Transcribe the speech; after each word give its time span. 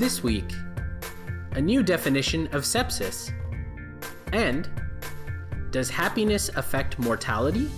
This 0.00 0.22
week, 0.22 0.54
a 1.52 1.60
new 1.60 1.82
definition 1.82 2.46
of 2.52 2.62
sepsis. 2.62 3.34
And 4.32 4.66
does 5.70 5.90
happiness 5.90 6.48
affect 6.56 6.98
mortality? 6.98 7.70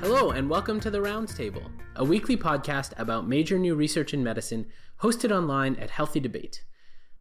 Hello, 0.00 0.32
and 0.32 0.50
welcome 0.50 0.80
to 0.80 0.90
The 0.90 1.00
Rounds 1.00 1.32
Table, 1.32 1.70
a 1.94 2.04
weekly 2.04 2.36
podcast 2.36 2.98
about 2.98 3.28
major 3.28 3.56
new 3.56 3.76
research 3.76 4.12
in 4.12 4.24
medicine 4.24 4.66
hosted 5.00 5.30
online 5.30 5.76
at 5.76 5.90
Healthy 5.90 6.18
Debate. 6.18 6.64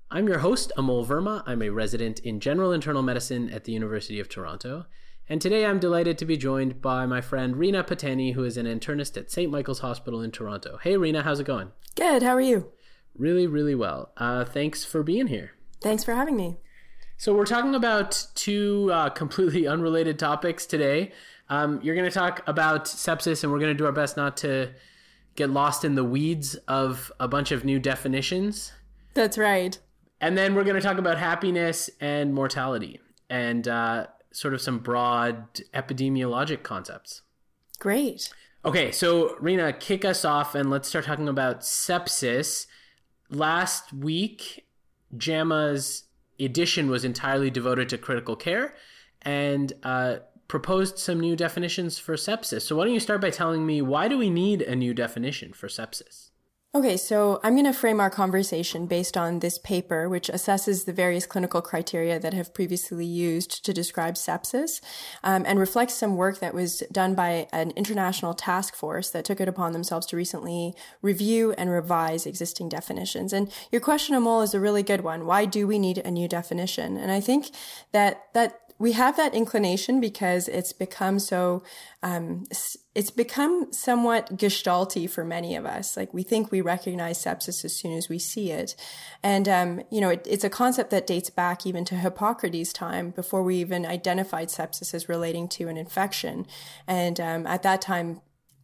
I'm 0.10 0.28
your 0.28 0.40
host, 0.40 0.72
Amol 0.76 1.06
Verma. 1.06 1.44
I'm 1.46 1.62
a 1.62 1.70
resident 1.70 2.22
in 2.22 2.40
general 2.40 2.72
internal 2.72 3.04
medicine 3.04 3.52
at 3.52 3.66
the 3.66 3.72
University 3.72 4.20
of 4.20 4.30
Toronto. 4.30 4.88
And 5.32 5.42
today 5.42 5.66
I'm 5.66 5.80
delighted 5.80 6.18
to 6.18 6.26
be 6.26 6.36
joined 6.36 6.82
by 6.82 7.06
my 7.06 7.22
friend 7.22 7.56
Reena 7.56 7.88
Pattani, 7.88 8.34
who 8.34 8.44
is 8.44 8.58
an 8.58 8.66
internist 8.66 9.16
at 9.16 9.32
St. 9.32 9.50
Michael's 9.50 9.80
Hospital 9.80 10.20
in 10.20 10.30
Toronto. 10.30 10.78
Hey, 10.84 10.96
Reena, 10.96 11.24
how's 11.24 11.40
it 11.40 11.46
going? 11.46 11.72
Good. 11.96 12.22
How 12.22 12.36
are 12.36 12.42
you? 12.42 12.74
Really, 13.18 13.48
really 13.48 13.74
well. 13.74 14.12
Uh, 14.18 14.44
thanks 14.44 14.84
for 14.84 15.04
being 15.04 15.28
here. 15.28 15.52
Thanks 15.80 16.04
for 16.04 16.14
having 16.14 16.36
me. 16.36 16.58
So, 17.16 17.34
we're 17.34 17.46
talking 17.46 17.76
about 17.76 18.28
two 18.36 18.90
uh, 18.92 19.08
completely 19.22 19.68
unrelated 19.68 20.20
topics 20.20 20.66
today. 20.66 21.14
Um, 21.48 21.80
you're 21.82 21.96
going 21.96 22.10
to 22.10 22.14
talk 22.14 22.42
about 22.46 22.84
sepsis, 22.84 23.42
and 23.42 23.54
we're 23.54 23.60
going 23.60 23.74
to 23.74 23.78
do 23.78 23.86
our 23.86 23.94
best 23.94 24.18
not 24.18 24.36
to 24.38 24.74
get 25.36 25.50
lost 25.50 25.86
in 25.86 25.96
the 25.96 26.04
weeds 26.04 26.56
of 26.68 27.10
a 27.22 27.30
bunch 27.30 27.54
of 27.54 27.64
new 27.64 27.80
definitions. 27.80 28.74
That's 29.14 29.38
right. 29.38 29.80
And 30.20 30.38
then 30.38 30.56
we're 30.56 30.66
going 30.66 30.76
to 30.76 30.82
talk 30.82 30.98
about 30.98 31.18
happiness 31.18 31.90
and 32.02 32.34
mortality 32.34 33.00
and 33.30 33.66
uh, 33.66 34.08
sort 34.32 34.54
of 34.54 34.62
some 34.62 34.80
broad 34.80 35.62
epidemiologic 35.74 36.64
concepts. 36.64 37.22
Great. 37.80 38.30
Okay, 38.64 38.92
so 38.92 39.36
Reena, 39.42 39.78
kick 39.80 40.06
us 40.06 40.24
off 40.24 40.54
and 40.56 40.70
let's 40.70 40.88
start 40.88 41.06
talking 41.06 41.28
about 41.28 41.62
sepsis. 41.62 42.68
Last 43.30 43.92
week, 43.92 44.66
JAMA's 45.18 46.04
edition 46.40 46.90
was 46.90 47.04
entirely 47.04 47.50
devoted 47.50 47.90
to 47.90 47.98
critical 47.98 48.36
care 48.36 48.76
and 49.22 49.74
uh, 49.84 50.18
proposed 50.48 50.98
some 51.00 51.20
new 51.20 51.36
definitions 51.36 51.98
for 51.98 52.16
sepsis. 52.16 52.62
So 52.62 52.76
why 52.76 52.86
don't 52.86 52.94
you 52.94 53.00
start 53.00 53.22
by 53.22 53.30
telling 53.30 53.66
me 53.66 53.82
why 53.82 54.08
do 54.08 54.18
we 54.18 54.30
need 54.30 54.62
a 54.62 54.76
new 54.76 54.94
definition 54.94 55.54
for 55.54 55.68
sepsis? 55.68 56.31
Okay, 56.74 56.96
so 56.96 57.42
I'm 57.44 57.56
going 57.56 57.66
to 57.66 57.74
frame 57.74 58.00
our 58.00 58.10
conversation 58.10 58.86
based 58.86 59.18
on 59.18 59.40
this 59.40 59.58
paper, 59.58 60.08
which 60.08 60.30
assesses 60.30 60.86
the 60.86 60.94
various 60.94 61.26
clinical 61.26 61.62
criteria 61.62 62.18
that 62.18 62.34
have 62.34 62.54
previously 62.54 63.06
used 63.06 63.66
to 63.66 63.74
describe 63.74 64.14
sepsis, 64.14 64.80
um, 65.22 65.44
and 65.46 65.60
reflects 65.60 65.96
some 65.96 66.16
work 66.16 66.40
that 66.40 66.54
was 66.54 66.82
done 66.90 67.14
by 67.14 67.50
an 67.52 67.72
international 67.72 68.34
task 68.34 68.74
force 68.74 69.10
that 69.10 69.26
took 69.26 69.42
it 69.42 69.50
upon 69.50 69.74
themselves 69.74 70.08
to 70.08 70.16
recently 70.16 70.74
review 71.02 71.52
and 71.58 71.70
revise 71.70 72.26
existing 72.26 72.70
definitions. 72.70 73.34
And 73.34 73.52
your 73.70 73.82
question, 73.82 74.16
Amol, 74.16 74.42
is 74.42 74.54
a 74.54 74.60
really 74.62 74.82
good 74.82 75.02
one. 75.02 75.26
Why 75.26 75.44
do 75.44 75.68
we 75.68 75.78
need 75.78 75.98
a 75.98 76.10
new 76.10 76.30
definition? 76.30 76.96
And 76.96 77.12
I 77.12 77.20
think 77.20 77.52
that 77.92 78.28
that 78.32 78.62
we 78.82 78.94
have 78.94 79.16
that 79.16 79.36
inclination 79.36 80.02
because 80.02 80.48
it's 80.48 80.74
become 80.74 81.20
so 81.20 81.62
um, 82.02 82.46
it's 82.96 83.12
become 83.12 83.72
somewhat 83.72 84.36
gestalty 84.36 85.08
for 85.08 85.24
many 85.24 85.56
of 85.56 85.68
us. 85.68 85.96
Like 85.96 86.12
we 86.16 86.24
think 86.24 86.52
we 86.52 86.62
recognize 86.62 87.24
sepsis 87.24 87.64
as 87.64 87.76
soon 87.78 87.94
as 87.94 88.10
we 88.10 88.18
see 88.18 88.50
it. 88.50 88.76
And 89.22 89.48
um, 89.48 89.84
you 89.92 90.02
know 90.02 90.10
it, 90.10 90.26
it's 90.28 90.44
a 90.44 90.50
concept 90.50 90.90
that 90.90 91.06
dates 91.06 91.30
back 91.30 91.66
even 91.68 91.86
to 91.86 91.96
hippocrates 91.96 92.74
time 92.74 93.12
before 93.12 93.44
we 93.44 93.58
even 93.58 93.86
identified 93.86 94.48
sepsis 94.48 94.96
as 94.96 95.08
relating 95.08 95.48
to 95.50 95.68
an 95.68 95.78
infection. 95.78 96.48
And 96.88 97.20
um, 97.20 97.46
at 97.46 97.62
that 97.62 97.82
time 97.82 98.22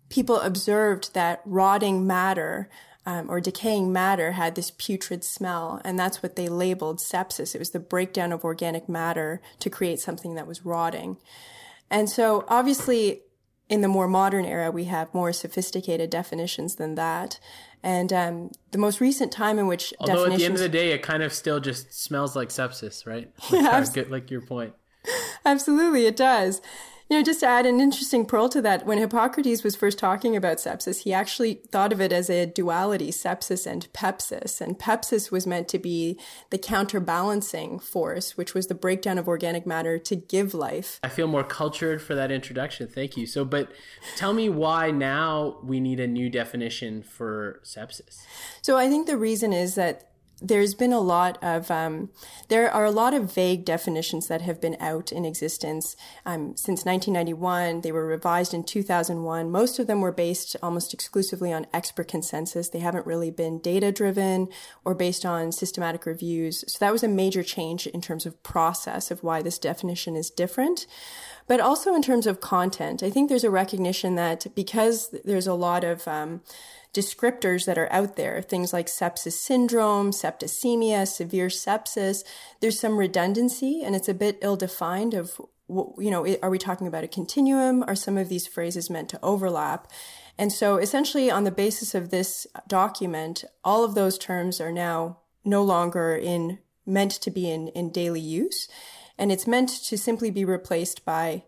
people 0.09 0.41
observed 0.41 1.13
that 1.13 1.41
rotting 1.45 2.07
matter 2.07 2.69
um, 3.07 3.31
or 3.31 3.39
decaying 3.39 3.93
matter 3.93 4.33
had 4.33 4.55
this 4.55 4.69
putrid 4.69 5.23
smell, 5.23 5.81
and 5.85 5.97
that's 5.97 6.21
what 6.21 6.35
they 6.35 6.49
labeled 6.49 6.99
sepsis. 6.99 7.55
It 7.55 7.59
was 7.59 7.69
the 7.69 7.79
breakdown 7.79 8.33
of 8.33 8.43
organic 8.43 8.89
matter 8.89 9.41
to 9.61 9.69
create 9.69 10.01
something 10.01 10.35
that 10.35 10.45
was 10.45 10.65
rotting. 10.65 11.15
And 11.89 12.09
so, 12.09 12.43
obviously, 12.49 13.21
in 13.69 13.79
the 13.79 13.87
more 13.87 14.09
modern 14.09 14.43
era, 14.43 14.71
we 14.71 14.83
have 14.85 15.13
more 15.13 15.31
sophisticated 15.31 16.09
definitions 16.09 16.75
than 16.75 16.95
that. 16.95 17.39
And 17.81 18.11
um, 18.11 18.51
the 18.71 18.77
most 18.77 18.99
recent 18.99 19.31
time 19.31 19.57
in 19.57 19.67
which 19.67 19.93
although 20.01 20.25
at 20.25 20.37
the 20.37 20.43
end 20.43 20.55
of 20.55 20.59
the 20.59 20.67
day, 20.67 20.91
it 20.91 21.01
kind 21.01 21.23
of 21.23 21.31
still 21.31 21.61
just 21.61 21.93
smells 21.93 22.35
like 22.35 22.49
sepsis, 22.49 23.07
right? 23.07 23.31
Like, 23.51 23.61
yeah, 23.63 23.69
abs- 23.69 24.09
like 24.09 24.29
your 24.29 24.41
point. 24.41 24.73
Absolutely, 25.45 26.07
it 26.07 26.17
does. 26.17 26.61
You 27.09 27.15
know, 27.15 27.23
just 27.23 27.39
to 27.39 27.45
add 27.45 27.65
an 27.65 27.79
interesting 27.79 28.25
pearl 28.25 28.49
to 28.49 28.61
that, 28.63 28.85
when 28.85 28.97
Hippocrates 28.97 29.63
was 29.63 29.77
first 29.77 29.97
talking 29.97 30.35
about 30.35 30.57
sepsis, 30.57 31.03
he 31.03 31.13
actually 31.13 31.61
thought 31.71 31.93
of 31.93 32.01
it 32.01 32.11
as 32.11 32.29
a 32.29 32.45
duality, 32.45 33.11
sepsis 33.11 33.65
and 33.65 33.87
pepsis. 33.93 34.59
And 34.59 34.77
pepsis 34.77 35.31
was 35.31 35.47
meant 35.47 35.69
to 35.69 35.79
be 35.79 36.19
the 36.49 36.57
counterbalancing 36.57 37.79
force, 37.79 38.35
which 38.35 38.53
was 38.53 38.67
the 38.67 38.75
breakdown 38.75 39.17
of 39.17 39.29
organic 39.29 39.65
matter 39.65 39.97
to 39.99 40.15
give 40.17 40.53
life. 40.53 40.99
I 41.01 41.07
feel 41.07 41.27
more 41.27 41.45
cultured 41.45 42.01
for 42.01 42.13
that 42.13 42.29
introduction. 42.29 42.89
Thank 42.89 43.15
you. 43.15 43.25
So, 43.25 43.45
but 43.45 43.71
tell 44.17 44.33
me 44.33 44.49
why 44.49 44.91
now 44.91 45.59
we 45.63 45.79
need 45.79 46.01
a 46.01 46.07
new 46.07 46.29
definition 46.29 47.03
for 47.03 47.61
sepsis. 47.63 48.25
So, 48.61 48.75
I 48.75 48.89
think 48.89 49.07
the 49.07 49.17
reason 49.17 49.53
is 49.53 49.75
that 49.75 50.06
there's 50.41 50.73
been 50.73 50.93
a 50.93 50.99
lot 50.99 51.37
of 51.43 51.71
um, 51.71 52.09
there 52.47 52.69
are 52.71 52.85
a 52.85 52.91
lot 52.91 53.13
of 53.13 53.33
vague 53.33 53.65
definitions 53.65 54.27
that 54.27 54.41
have 54.41 54.61
been 54.61 54.77
out 54.79 55.11
in 55.11 55.25
existence 55.25 55.95
um, 56.25 56.55
since 56.55 56.85
1991 56.85 57.81
they 57.81 57.91
were 57.91 58.05
revised 58.05 58.53
in 58.53 58.63
2001 58.63 59.49
most 59.49 59.79
of 59.79 59.87
them 59.87 60.01
were 60.01 60.11
based 60.11 60.55
almost 60.61 60.93
exclusively 60.93 61.53
on 61.53 61.65
expert 61.73 62.07
consensus. 62.07 62.69
They 62.69 62.79
haven't 62.79 63.05
really 63.05 63.31
been 63.31 63.59
data 63.59 63.91
driven 63.91 64.49
or 64.83 64.93
based 64.93 65.25
on 65.25 65.51
systematic 65.51 66.05
reviews. 66.05 66.63
So 66.67 66.77
that 66.79 66.91
was 66.91 67.03
a 67.03 67.07
major 67.07 67.43
change 67.43 67.87
in 67.87 68.01
terms 68.01 68.25
of 68.25 68.41
process 68.43 69.11
of 69.11 69.23
why 69.23 69.41
this 69.41 69.59
definition 69.59 70.15
is 70.15 70.29
different. 70.29 70.85
But 71.47 71.59
also 71.61 71.95
in 71.95 72.01
terms 72.01 72.27
of 72.27 72.41
content 72.41 73.01
i 73.01 73.09
think 73.09 73.29
there's 73.29 73.45
a 73.45 73.49
recognition 73.49 74.15
that 74.15 74.45
because 74.53 75.15
there's 75.23 75.47
a 75.47 75.53
lot 75.53 75.85
of 75.85 76.05
um, 76.07 76.41
descriptors 76.97 77.65
that 77.65 77.77
are 77.77 77.91
out 77.91 78.15
there, 78.15 78.41
things 78.41 78.73
like 78.73 78.87
sepsis 78.87 79.33
syndrome, 79.33 80.09
septicemia, 80.09 81.07
severe 81.07 81.47
sepsis. 81.47 82.23
There's 82.59 82.79
some 82.79 82.97
redundancy 82.97 83.83
and 83.83 83.95
it's 83.95 84.09
a 84.09 84.15
bit 84.15 84.39
ill 84.41 84.55
defined 84.55 85.13
of, 85.13 85.39
you 85.69 86.09
know, 86.09 86.25
are 86.41 86.49
we 86.49 86.57
talking 86.57 86.87
about 86.87 87.03
a 87.03 87.07
continuum? 87.07 87.83
Are 87.83 87.95
some 87.95 88.17
of 88.17 88.29
these 88.29 88.47
phrases 88.47 88.89
meant 88.89 89.09
to 89.09 89.19
overlap? 89.21 89.91
And 90.39 90.51
so 90.51 90.77
essentially 90.77 91.29
on 91.29 91.43
the 91.43 91.51
basis 91.51 91.93
of 91.93 92.09
this 92.09 92.47
document, 92.67 93.43
all 93.63 93.83
of 93.83 93.93
those 93.93 94.17
terms 94.17 94.59
are 94.59 94.71
now 94.71 95.19
no 95.45 95.63
longer 95.63 96.15
in 96.15 96.57
meant 96.83 97.11
to 97.11 97.29
be 97.29 97.51
in, 97.51 97.67
in 97.69 97.91
daily 97.91 98.21
use. 98.21 98.67
And 99.19 99.31
it's 99.31 99.45
meant 99.45 99.69
to 99.85 99.97
simply 99.97 100.31
be 100.31 100.45
replaced 100.45 101.05
by 101.05 101.43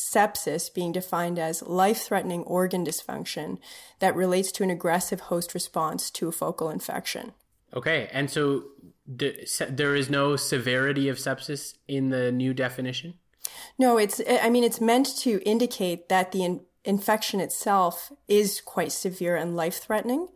sepsis 0.00 0.72
being 0.72 0.92
defined 0.92 1.38
as 1.38 1.62
life 1.62 2.02
threatening 2.02 2.42
organ 2.44 2.84
dysfunction 2.84 3.58
that 3.98 4.16
relates 4.16 4.50
to 4.52 4.62
an 4.62 4.70
aggressive 4.70 5.20
host 5.20 5.52
response 5.52 6.10
to 6.10 6.28
a 6.28 6.32
focal 6.32 6.70
infection. 6.70 7.32
Okay, 7.74 8.08
and 8.12 8.30
so 8.30 8.64
there 9.06 9.94
is 9.94 10.08
no 10.08 10.36
severity 10.36 11.08
of 11.08 11.18
sepsis 11.18 11.74
in 11.86 12.10
the 12.10 12.32
new 12.32 12.54
definition? 12.54 13.14
No, 13.78 13.98
it's, 13.98 14.20
I 14.28 14.50
mean, 14.50 14.64
it's 14.64 14.80
meant 14.80 15.16
to 15.18 15.40
indicate 15.44 16.08
that 16.08 16.32
the 16.32 16.44
in- 16.44 16.60
infection 16.84 17.40
itself 17.40 18.12
is 18.26 18.60
quite 18.60 18.92
severe 18.92 19.36
and 19.36 19.56
life 19.56 19.78
threatening, 19.78 20.28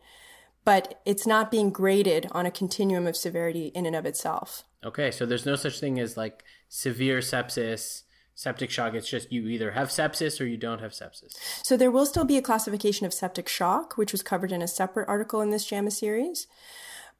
but 0.65 1.01
it's 1.05 1.27
not 1.27 1.51
being 1.51 1.71
graded 1.71 2.29
on 2.33 2.47
a 2.47 2.51
continuum 2.51 3.07
of 3.07 3.17
severity 3.17 3.69
in 3.69 3.87
and 3.87 3.97
of 3.97 4.07
itself. 4.07 4.65
Okay, 4.85 5.11
so 5.11 5.25
there's 5.25 5.47
no 5.47 5.57
such 5.57 5.81
thing 5.81 5.99
as 5.99 6.17
like 6.17 6.45
severe 6.69 7.19
sepsis 7.19 8.03
septic 8.35 8.71
shock 8.71 8.95
it's 8.95 9.09
just 9.09 9.33
you 9.33 9.47
either 9.49 9.73
have 9.73 9.89
sepsis 9.89 10.41
or 10.41 10.45
you 10.45 10.57
don't 10.57 10.81
have 10.81 10.93
sepsis. 10.93 11.37
So 11.63 11.77
there 11.77 11.91
will 11.91 12.07
still 12.07 12.25
be 12.25 12.37
a 12.37 12.43
classification 12.43 13.07
of 13.07 13.15
septic 13.15 13.49
shock 13.49 13.97
which 13.97 14.13
was 14.13 14.23
covered 14.23 14.53
in 14.53 14.63
a 14.63 14.69
separate 14.69 15.09
article 15.09 15.41
in 15.41 15.51
this 15.51 15.65
jama 15.65 15.91
series. 15.91 16.47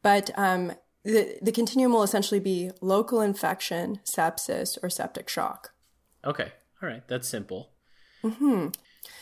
But 0.03 0.31
um, 0.37 0.73
the, 1.05 1.39
the 1.41 1.53
continuum 1.53 1.93
will 1.93 2.03
essentially 2.03 2.41
be 2.41 2.71
local 2.81 3.21
infection 3.21 4.01
sepsis 4.05 4.77
or 4.83 4.91
septic 4.91 5.29
shock. 5.29 5.73
Okay. 6.25 6.53
All 6.83 6.89
right. 6.89 7.07
That's 7.09 7.29
simple. 7.29 7.71
Mm-hmm. 8.23 8.69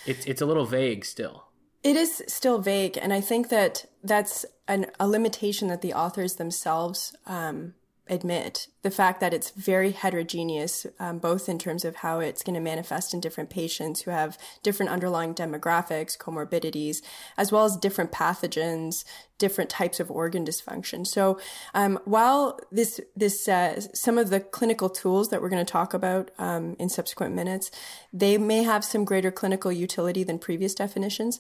it's, 0.07 0.25
it's 0.27 0.41
a 0.41 0.47
little 0.47 0.65
vague 0.65 1.05
still. 1.05 1.47
It 1.83 1.97
is 1.97 2.23
still 2.29 2.59
vague 2.61 2.97
and 2.97 3.13
i 3.13 3.21
think 3.21 3.49
that 3.49 3.87
that's 4.05 4.47
an, 4.69 4.87
a 5.01 5.09
limitation 5.09 5.67
that 5.67 5.83
the 5.83 5.93
authors 5.93 6.37
themselves 6.37 7.17
um, 7.27 7.75
admit 8.09 8.67
the 8.83 8.91
fact 8.91 9.21
that 9.21 9.33
it's 9.33 9.51
very 9.51 9.93
heterogeneous, 9.93 10.87
um, 10.99 11.19
both 11.19 11.49
in 11.49 11.59
terms 11.59 11.85
of 11.85 11.97
how 11.97 12.19
it's 12.19 12.43
going 12.43 12.55
to 12.55 12.61
manifest 12.61 13.15
in 13.15 13.21
different 13.21 13.49
patients 13.49 14.03
who 14.03 14.11
have 14.11 14.37
different 14.63 14.91
underlying 14.91 15.35
demographics, 15.35 16.19
comorbidities, 16.19 17.01
as 17.37 17.53
well 17.53 17.65
as 17.65 17.77
different 17.77 18.11
pathogens, 18.11 19.05
different 19.39 19.71
types 19.71 20.01
of 20.01 20.11
organ 20.11 20.45
dysfunction. 20.45 21.07
So, 21.07 21.39
um, 21.75 22.01
while 22.05 22.59
this 22.73 23.01
this 23.15 23.49
uh, 23.49 23.81
some 23.95 24.19
of 24.19 24.31
the 24.31 24.41
clinical 24.41 24.91
tools 24.91 25.29
that 25.29 25.41
we're 25.41 25.49
going 25.49 25.65
to 25.65 25.73
talk 25.73 25.95
about 25.95 26.33
um, 26.39 26.75
in 26.81 26.89
subsequent 26.89 27.35
minutes, 27.35 27.71
they 28.13 28.37
may 28.37 28.65
have 28.65 28.85
some 28.85 29.05
greater 29.05 29.31
clinical 29.31 29.71
utility 29.71 30.25
than 30.25 30.41
previous 30.41 30.75
definitions. 30.75 31.39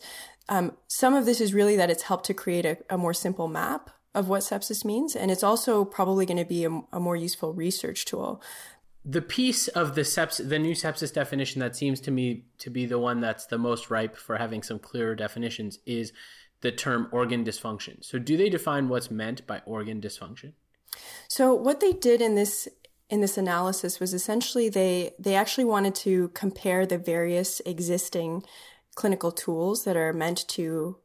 Um, 0.49 0.77
some 0.87 1.15
of 1.15 1.27
this 1.27 1.41
is 1.41 1.55
really 1.55 1.77
that 1.77 1.91
it's 1.91 2.05
helped 2.05 2.27
to 2.27 2.35
create 2.35 2.67
a, 2.67 2.79
a 2.89 2.97
more 2.97 3.15
simple 3.15 3.49
map 3.49 3.91
of 4.15 4.29
what 4.29 4.43
sepsis 4.43 4.85
means. 4.85 5.17
And 5.17 5.31
it's 5.31 5.43
also 5.43 5.85
probably 5.85 6.27
going 6.27 6.39
to 6.39 6.45
be 6.45 6.65
a, 6.65 6.71
a 6.93 7.01
more 7.01 7.17
useful 7.17 7.53
research 7.55 8.05
tool. 8.05 8.43
The 9.05 9.23
piece 9.23 9.69
of 9.69 9.95
the 9.95 10.03
sepsis, 10.03 10.49
the 10.49 10.59
new 10.59 10.75
sepsis 10.75 11.13
definition 11.13 11.61
that 11.61 11.75
seems 11.75 12.01
to 12.01 12.11
me 12.11 12.45
to 12.59 12.71
be 12.71 12.87
the 12.87 12.99
one 12.99 13.21
that's 13.21 13.47
the 13.47 13.59
most 13.59 13.91
ripe 13.91 14.17
for 14.17 14.37
having 14.37 14.63
some 14.63 14.79
clearer 14.79 15.15
definitions 15.15 15.79
is 15.87 16.13
the 16.61 16.71
term 16.71 17.09
organ 17.11 17.45
dysfunction. 17.45 18.05
So, 18.05 18.19
do 18.19 18.37
they 18.37 18.49
define 18.49 18.89
what's 18.89 19.11
meant 19.11 19.45
by 19.47 19.61
organ 19.67 20.01
dysfunction? 20.01 20.53
So, 21.27 21.53
what 21.53 21.81
they 21.81 21.93
did 21.93 22.21
in 22.23 22.37
this 22.37 22.69
in 23.11 23.21
this 23.21 23.37
analysis 23.37 23.99
was 23.99 24.15
essentially 24.15 24.69
they 24.69 25.13
they 25.19 25.35
actually 25.35 25.65
wanted 25.65 25.95
to 25.97 26.29
compare 26.29 26.87
the 26.87 26.99
various 26.99 27.61
existing 27.67 28.45
clinical 28.95 29.33
tools 29.33 29.85
that 29.85 29.97
are 29.97 30.13
meant 30.13 30.47
to 30.49 30.97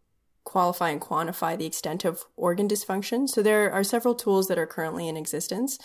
qualify 0.58 0.90
and 0.90 1.00
quantify 1.00 1.56
the 1.56 1.68
extent 1.68 2.04
of 2.04 2.26
organ 2.36 2.68
dysfunction. 2.68 3.30
So 3.30 3.44
there 3.44 3.72
are 3.72 3.84
several 3.84 4.16
tools 4.16 4.48
that 4.48 4.58
are 4.58 4.66
currently 4.66 5.08
in 5.08 5.16
existence. 5.16 5.78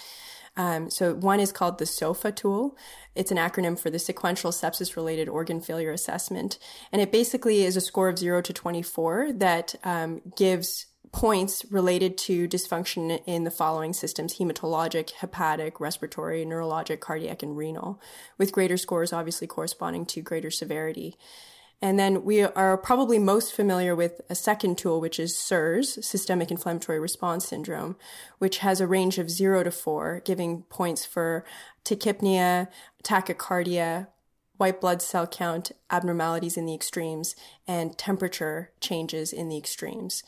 Um, 0.57 0.89
so 0.89 1.13
one 1.13 1.41
is 1.41 1.53
called 1.53 1.77
the 1.77 1.85
SOFA 1.85 2.33
tool. 2.33 2.75
It's 3.15 3.31
an 3.31 3.37
acronym 3.37 3.79
for 3.79 3.91
the 3.91 3.99
Sequential 3.99 4.51
Sepsis 4.51 4.97
Related 4.97 5.29
Organ 5.29 5.61
Failure 5.61 5.93
Assessment. 5.93 6.59
And 6.91 7.03
it 7.03 7.13
basically 7.13 7.65
is 7.65 7.77
a 7.77 7.83
score 7.83 8.09
of 8.09 8.19
0 8.19 8.41
to 8.41 8.53
24 8.55 9.35
that 9.35 9.75
um, 9.85 10.23
gives 10.39 10.87
points 11.13 11.67
related 11.71 12.17
to 12.17 12.49
dysfunction 12.49 13.23
in 13.27 13.45
the 13.45 13.51
following 13.51 13.93
systems 13.93 14.39
hematologic, 14.39 15.11
hepatic, 15.11 15.81
respiratory, 15.81 16.47
neurologic, 16.47 17.01
cardiac, 17.01 17.43
and 17.43 17.59
renal, 17.59 18.01
with 18.39 18.53
greater 18.53 18.79
scores 18.79 19.13
obviously 19.13 19.47
corresponding 19.47 20.07
to 20.07 20.23
greater 20.23 20.51
severity. 20.51 21.19
And 21.83 21.99
then 21.99 22.25
we 22.25 22.43
are 22.43 22.79
probably 22.79 23.19
most 23.19 23.53
familiar 23.53 23.97
with 23.97 24.21
a 24.31 24.37
second 24.37 24.79
tool, 24.79 25.01
which 25.01 25.19
is 25.19 25.37
SIRS, 25.37 25.99
Systemic 26.07 26.53
Inflammatory 26.53 27.01
Response 27.01 27.49
Syndrome, 27.49 27.97
which 28.39 28.59
has 28.59 28.81
a 28.81 28.87
range 28.87 29.19
of 29.19 29.29
zero 29.29 29.65
to 29.65 29.73
four, 29.73 30.23
giving 30.25 30.63
points 30.63 31.05
for 31.05 31.45
tachypnea, 31.85 32.69
tachycardia, 33.03 34.07
white 34.59 34.81
blood 34.81 35.03
cell 35.03 35.27
count 35.27 35.73
abnormalities 35.91 36.57
in 36.57 36.67
the 36.67 36.75
extremes, 36.75 37.35
and 37.67 37.99
temperature 37.99 38.71
changes 38.81 39.33
in 39.33 39.49
the 39.49 39.59
extremes. 39.59 40.23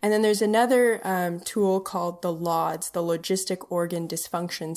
And 0.00 0.12
then 0.12 0.22
there's 0.22 0.42
another 0.42 1.00
um, 1.04 1.40
tool 1.40 1.80
called 1.80 2.22
the 2.22 2.32
LODS, 2.32 2.90
the 2.90 3.02
Logistic 3.02 3.66
Organ 3.68 4.06
Dysfunction 4.06 4.76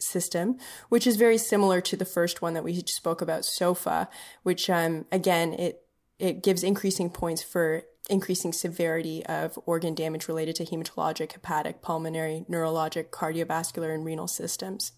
System, 0.00 0.58
which 0.88 1.06
is 1.06 1.16
very 1.16 1.38
similar 1.38 1.80
to 1.82 1.96
the 1.96 2.04
first 2.04 2.42
one 2.42 2.54
that 2.54 2.64
we 2.64 2.82
spoke 2.86 3.20
about, 3.20 3.44
SOFA, 3.44 4.08
which 4.42 4.68
um, 4.68 5.06
again 5.12 5.52
it 5.52 5.82
it 6.18 6.42
gives 6.42 6.64
increasing 6.64 7.10
points 7.10 7.42
for 7.42 7.82
increasing 8.08 8.52
severity 8.52 9.24
of 9.26 9.58
organ 9.66 9.94
damage 9.94 10.28
related 10.28 10.56
to 10.56 10.64
hematologic, 10.64 11.32
hepatic, 11.32 11.82
pulmonary, 11.82 12.44
neurologic, 12.48 13.10
cardiovascular, 13.10 13.94
and 13.94 14.04
renal 14.04 14.28
systems. 14.28 14.92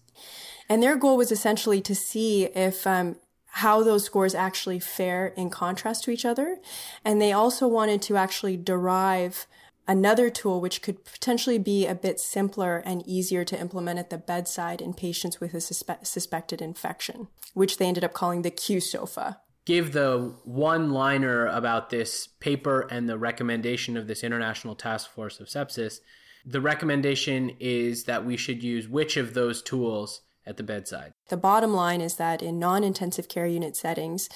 And 0.67 0.81
their 0.81 0.95
goal 0.95 1.17
was 1.17 1.31
essentially 1.31 1.81
to 1.81 1.95
see 1.95 2.45
if 2.45 2.85
um, 2.85 3.17
how 3.51 3.83
those 3.83 4.05
scores 4.05 4.35
actually 4.35 4.79
fare 4.79 5.27
in 5.27 5.49
contrast 5.49 6.03
to 6.03 6.11
each 6.11 6.25
other. 6.25 6.59
And 7.03 7.21
they 7.21 7.33
also 7.33 7.67
wanted 7.67 8.01
to 8.03 8.15
actually 8.15 8.57
derive 8.57 9.47
another 9.89 10.29
tool 10.29 10.61
which 10.61 10.83
could 10.83 11.03
potentially 11.03 11.57
be 11.57 11.87
a 11.87 11.95
bit 11.95 12.19
simpler 12.19 12.77
and 12.85 13.05
easier 13.07 13.43
to 13.43 13.59
implement 13.59 13.97
at 13.97 14.11
the 14.11 14.19
bedside 14.19 14.81
in 14.81 14.93
patients 14.93 15.41
with 15.41 15.55
a 15.55 15.57
suspe- 15.57 16.05
suspected 16.05 16.61
infection, 16.61 17.27
which 17.55 17.77
they 17.77 17.87
ended 17.87 18.03
up 18.03 18.13
calling 18.13 18.43
the 18.43 18.51
QSOFA. 18.51 19.37
Give 19.65 19.91
the 19.91 20.35
one 20.45 20.91
liner 20.91 21.47
about 21.47 21.89
this 21.89 22.27
paper 22.39 22.87
and 22.91 23.09
the 23.09 23.17
recommendation 23.17 23.97
of 23.97 24.07
this 24.07 24.23
International 24.23 24.75
Task 24.75 25.09
Force 25.11 25.39
of 25.39 25.47
Sepsis. 25.47 25.99
The 26.45 26.61
recommendation 26.61 27.51
is 27.59 28.03
that 28.03 28.23
we 28.23 28.37
should 28.37 28.63
use 28.63 28.87
which 28.87 29.17
of 29.17 29.33
those 29.33 29.61
tools 29.63 30.21
at 30.45 30.57
the 30.57 30.63
bedside? 30.63 31.13
The 31.29 31.37
bottom 31.37 31.73
line 31.73 31.99
is 31.99 32.15
that 32.15 32.41
in 32.41 32.59
non 32.59 32.83
intensive 32.83 33.27
care 33.27 33.47
unit 33.47 33.75
settings, 33.75 34.29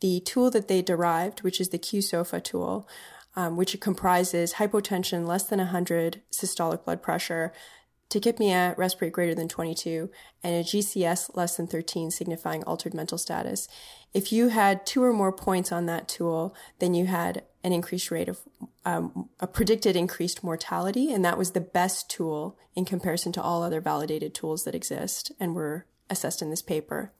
the 0.00 0.20
tool 0.20 0.50
that 0.50 0.68
they 0.68 0.82
derived, 0.82 1.42
which 1.42 1.60
is 1.60 1.68
the 1.68 1.78
QSOFA 1.78 2.42
tool, 2.42 2.88
um, 3.36 3.56
which 3.56 3.78
comprises 3.80 4.54
hypotension 4.54 5.26
less 5.26 5.44
than 5.44 5.58
100 5.58 6.22
systolic 6.32 6.84
blood 6.84 7.02
pressure, 7.02 7.52
tachypnea, 8.10 8.76
respirate 8.76 9.12
greater 9.12 9.34
than 9.34 9.48
22, 9.48 10.10
and 10.42 10.54
a 10.54 10.64
GCS 10.64 11.36
less 11.36 11.56
than 11.56 11.66
13 11.66 12.10
signifying 12.10 12.64
altered 12.64 12.92
mental 12.92 13.18
status. 13.18 13.68
If 14.12 14.32
you 14.32 14.48
had 14.48 14.84
two 14.84 15.02
or 15.02 15.12
more 15.12 15.32
points 15.32 15.70
on 15.70 15.86
that 15.86 16.08
tool, 16.08 16.54
then 16.80 16.94
you 16.94 17.06
had 17.06 17.44
an 17.62 17.72
increased 17.72 18.10
rate 18.10 18.28
of 18.28 18.40
um, 18.84 19.28
a 19.38 19.46
predicted 19.46 19.94
increased 19.94 20.42
mortality, 20.42 21.12
and 21.12 21.24
that 21.24 21.38
was 21.38 21.52
the 21.52 21.60
best 21.60 22.10
tool 22.10 22.58
in 22.74 22.84
comparison 22.84 23.32
to 23.32 23.42
all 23.42 23.62
other 23.62 23.80
validated 23.80 24.34
tools 24.34 24.64
that 24.64 24.74
exist 24.74 25.30
and 25.38 25.54
were 25.54 25.86
assessed 26.08 26.42
in 26.42 26.50
this 26.50 26.62
paper. 26.62 27.12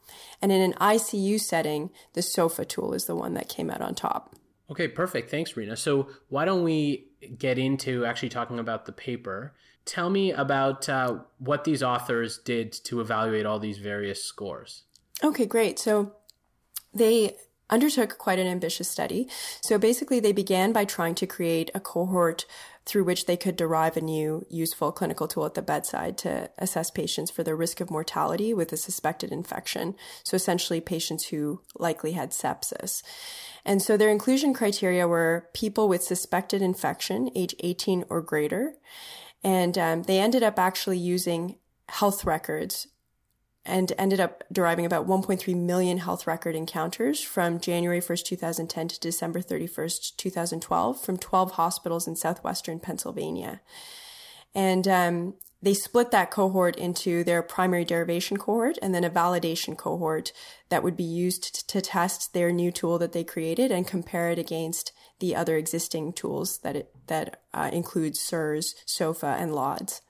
And 0.42 0.50
in 0.50 0.60
an 0.60 0.72
ICU 0.74 1.38
setting, 1.38 1.90
the 2.14 2.22
SOFA 2.22 2.64
tool 2.64 2.94
is 2.94 3.04
the 3.04 3.14
one 3.14 3.34
that 3.34 3.48
came 3.48 3.70
out 3.70 3.80
on 3.80 3.94
top. 3.94 4.34
Okay, 4.70 4.86
perfect. 4.86 5.30
Thanks, 5.30 5.52
Reena. 5.54 5.76
So, 5.76 6.08
why 6.28 6.44
don't 6.44 6.62
we 6.62 7.08
get 7.36 7.58
into 7.58 8.04
actually 8.04 8.28
talking 8.28 8.58
about 8.58 8.86
the 8.86 8.92
paper? 8.92 9.54
Tell 9.84 10.10
me 10.10 10.30
about 10.30 10.88
uh, 10.88 11.20
what 11.38 11.64
these 11.64 11.82
authors 11.82 12.38
did 12.38 12.72
to 12.84 13.00
evaluate 13.00 13.46
all 13.46 13.58
these 13.58 13.78
various 13.78 14.22
scores. 14.22 14.84
Okay, 15.24 15.46
great. 15.46 15.78
So, 15.78 16.12
they 16.94 17.36
undertook 17.68 18.18
quite 18.18 18.38
an 18.38 18.46
ambitious 18.46 18.88
study. 18.88 19.28
So, 19.60 19.76
basically, 19.76 20.20
they 20.20 20.32
began 20.32 20.72
by 20.72 20.84
trying 20.84 21.16
to 21.16 21.26
create 21.26 21.70
a 21.74 21.80
cohort 21.80 22.46
through 22.86 23.04
which 23.04 23.26
they 23.26 23.36
could 23.36 23.56
derive 23.56 23.96
a 23.96 24.00
new 24.00 24.44
useful 24.48 24.90
clinical 24.90 25.28
tool 25.28 25.46
at 25.46 25.54
the 25.54 25.62
bedside 25.62 26.16
to 26.18 26.50
assess 26.58 26.90
patients 26.90 27.30
for 27.30 27.42
their 27.42 27.56
risk 27.56 27.80
of 27.80 27.90
mortality 27.90 28.54
with 28.54 28.72
a 28.72 28.76
suspected 28.76 29.30
infection. 29.30 29.94
So, 30.24 30.34
essentially, 30.34 30.80
patients 30.80 31.28
who 31.28 31.60
likely 31.78 32.12
had 32.12 32.30
sepsis. 32.30 33.02
And 33.64 33.82
so 33.82 33.96
their 33.96 34.08
inclusion 34.08 34.54
criteria 34.54 35.06
were 35.06 35.48
people 35.52 35.88
with 35.88 36.02
suspected 36.02 36.62
infection, 36.62 37.30
age 37.34 37.54
18 37.60 38.04
or 38.08 38.22
greater. 38.22 38.74
And 39.44 39.76
um, 39.76 40.02
they 40.04 40.18
ended 40.18 40.42
up 40.42 40.58
actually 40.58 40.98
using 40.98 41.56
health 41.88 42.24
records 42.24 42.86
and 43.64 43.92
ended 43.98 44.20
up 44.20 44.42
deriving 44.50 44.86
about 44.86 45.06
1.3 45.06 45.54
million 45.56 45.98
health 45.98 46.26
record 46.26 46.54
encounters 46.54 47.20
from 47.20 47.60
January 47.60 48.00
1st, 48.00 48.24
2010 48.24 48.88
to 48.88 49.00
December 49.00 49.40
31st, 49.40 50.16
2012 50.16 51.00
from 51.00 51.18
12 51.18 51.52
hospitals 51.52 52.08
in 52.08 52.16
southwestern 52.16 52.80
Pennsylvania. 52.80 53.60
And 54.54 54.88
um, 54.88 55.34
they 55.62 55.74
split 55.74 56.10
that 56.10 56.30
cohort 56.30 56.76
into 56.76 57.22
their 57.22 57.42
primary 57.42 57.84
derivation 57.84 58.38
cohort 58.38 58.78
and 58.80 58.94
then 58.94 59.04
a 59.04 59.10
validation 59.10 59.76
cohort 59.76 60.32
that 60.70 60.82
would 60.82 60.96
be 60.96 61.04
used 61.04 61.68
to 61.68 61.80
test 61.80 62.32
their 62.32 62.50
new 62.50 62.72
tool 62.72 62.98
that 62.98 63.12
they 63.12 63.24
created 63.24 63.70
and 63.70 63.86
compare 63.86 64.30
it 64.30 64.38
against 64.38 64.92
the 65.18 65.36
other 65.36 65.56
existing 65.56 66.14
tools 66.14 66.58
that 66.58 66.76
it, 66.76 66.94
that 67.08 67.42
uh, 67.52 67.68
include 67.72 68.16
SIRS, 68.16 68.74
SOFA, 68.86 69.36
and 69.38 69.54
LODS. 69.54 70.00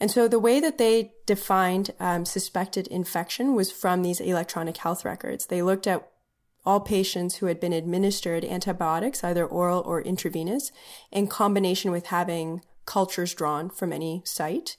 And 0.00 0.10
so 0.10 0.28
the 0.28 0.38
way 0.38 0.60
that 0.60 0.78
they 0.78 1.12
defined 1.26 1.92
um, 2.00 2.24
suspected 2.24 2.86
infection 2.88 3.54
was 3.54 3.70
from 3.70 4.02
these 4.02 4.20
electronic 4.20 4.76
health 4.78 5.04
records. 5.04 5.46
They 5.46 5.62
looked 5.62 5.86
at 5.86 6.08
all 6.66 6.80
patients 6.80 7.36
who 7.36 7.46
had 7.46 7.60
been 7.60 7.72
administered 7.72 8.44
antibiotics, 8.44 9.22
either 9.22 9.44
oral 9.44 9.82
or 9.84 10.00
intravenous, 10.00 10.72
in 11.12 11.26
combination 11.26 11.90
with 11.90 12.06
having 12.06 12.62
cultures 12.86 13.34
drawn 13.34 13.70
from 13.70 13.92
any 13.92 14.22
site. 14.24 14.76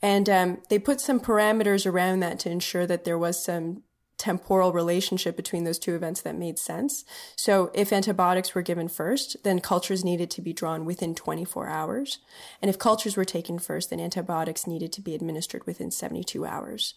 And 0.00 0.28
um, 0.28 0.62
they 0.68 0.78
put 0.78 1.00
some 1.00 1.20
parameters 1.20 1.90
around 1.90 2.20
that 2.20 2.38
to 2.40 2.50
ensure 2.50 2.86
that 2.86 3.04
there 3.04 3.18
was 3.18 3.42
some 3.42 3.82
temporal 4.16 4.72
relationship 4.72 5.36
between 5.36 5.64
those 5.64 5.78
two 5.78 5.94
events 5.94 6.22
that 6.22 6.36
made 6.36 6.58
sense. 6.58 7.04
So 7.36 7.70
if 7.74 7.92
antibiotics 7.92 8.54
were 8.54 8.62
given 8.62 8.88
first, 8.88 9.36
then 9.42 9.60
cultures 9.60 10.04
needed 10.04 10.30
to 10.32 10.42
be 10.42 10.52
drawn 10.52 10.84
within 10.84 11.14
24 11.14 11.68
hours. 11.68 12.18
And 12.62 12.68
if 12.68 12.78
cultures 12.78 13.16
were 13.16 13.24
taken 13.24 13.58
first, 13.58 13.90
then 13.90 14.00
antibiotics 14.00 14.66
needed 14.66 14.92
to 14.92 15.00
be 15.00 15.14
administered 15.14 15.66
within 15.66 15.90
72 15.90 16.44
hours. 16.46 16.94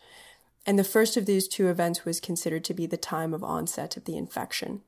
And 0.66 0.78
the 0.78 0.84
first 0.84 1.16
of 1.18 1.26
these 1.26 1.48
two 1.48 1.70
events 1.70 2.06
was 2.06 2.20
considered 2.20 2.64
to 2.66 2.74
be 2.74 2.86
the 2.86 2.98
time 2.98 3.34
of 3.34 3.44
onset 3.44 3.98
of 3.98 4.06
the 4.06 4.18
infection. 4.18 4.82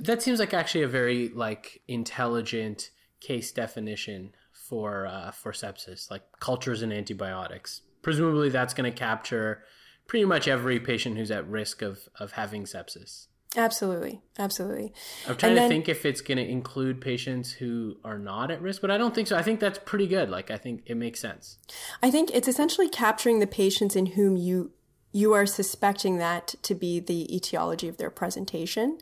That 0.00 0.22
seems 0.22 0.40
like 0.40 0.52
actually 0.52 0.82
a 0.82 0.88
very 0.88 1.28
like 1.28 1.82
intelligent 1.86 2.90
case 3.20 3.52
definition 3.52 4.34
for 4.52 5.06
uh, 5.06 5.30
for 5.30 5.52
sepsis, 5.52 6.10
like 6.10 6.22
cultures 6.40 6.82
and 6.82 6.92
antibiotics. 6.92 7.82
Presumably, 8.02 8.48
that's 8.48 8.74
going 8.74 8.90
to 8.92 8.96
capture 8.96 9.62
pretty 10.08 10.24
much 10.24 10.48
every 10.48 10.80
patient 10.80 11.16
who's 11.16 11.30
at 11.30 11.46
risk 11.48 11.80
of 11.82 12.08
of 12.18 12.32
having 12.32 12.64
sepsis. 12.64 13.28
Absolutely, 13.56 14.20
absolutely. 14.38 14.92
I'm 15.26 15.36
trying 15.36 15.56
and 15.56 15.62
to 15.62 15.68
think 15.68 15.88
if 15.88 16.04
it's 16.04 16.20
going 16.20 16.36
to 16.36 16.46
include 16.46 17.00
patients 17.00 17.50
who 17.52 17.96
are 18.04 18.18
not 18.18 18.50
at 18.50 18.60
risk, 18.60 18.82
but 18.82 18.90
I 18.90 18.98
don't 18.98 19.14
think 19.14 19.26
so. 19.26 19.38
I 19.38 19.42
think 19.42 19.58
that's 19.58 19.78
pretty 19.78 20.06
good. 20.06 20.28
Like 20.28 20.50
I 20.50 20.58
think 20.58 20.82
it 20.86 20.96
makes 20.96 21.20
sense. 21.20 21.58
I 22.02 22.10
think 22.10 22.30
it's 22.34 22.48
essentially 22.48 22.88
capturing 22.88 23.38
the 23.38 23.46
patients 23.46 23.94
in 23.94 24.06
whom 24.06 24.36
you 24.36 24.72
you 25.12 25.32
are 25.32 25.46
suspecting 25.46 26.18
that 26.18 26.54
to 26.62 26.74
be 26.74 27.00
the 27.00 27.34
etiology 27.34 27.88
of 27.88 27.96
their 27.96 28.10
presentation. 28.10 28.98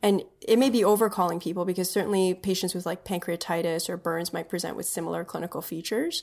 And 0.00 0.22
it 0.40 0.56
may 0.56 0.70
be 0.70 0.82
overcalling 0.82 1.42
people 1.42 1.64
because 1.64 1.90
certainly 1.90 2.32
patients 2.32 2.74
with 2.74 2.86
like 2.86 3.04
pancreatitis 3.04 3.88
or 3.88 3.96
burns 3.96 4.32
might 4.32 4.48
present 4.48 4.76
with 4.76 4.86
similar 4.86 5.24
clinical 5.24 5.60
features. 5.60 6.22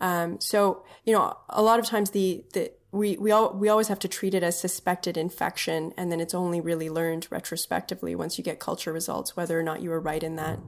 Um, 0.00 0.40
so, 0.40 0.84
you 1.04 1.12
know, 1.12 1.36
a 1.48 1.62
lot 1.62 1.78
of 1.78 1.86
times 1.86 2.10
the, 2.10 2.44
the, 2.52 2.72
we, 2.92 3.16
we, 3.16 3.30
all, 3.30 3.52
we 3.52 3.68
always 3.68 3.88
have 3.88 3.98
to 4.00 4.08
treat 4.08 4.34
it 4.34 4.42
as 4.42 4.58
suspected 4.58 5.16
infection, 5.16 5.92
and 5.96 6.12
then 6.12 6.20
it's 6.20 6.34
only 6.34 6.60
really 6.60 6.90
learned 6.90 7.26
retrospectively 7.30 8.14
once 8.14 8.38
you 8.38 8.44
get 8.44 8.60
culture 8.60 8.92
results 8.92 9.36
whether 9.36 9.58
or 9.58 9.62
not 9.62 9.82
you 9.82 9.90
were 9.90 10.00
right 10.00 10.22
in 10.22 10.36
that 10.36 10.58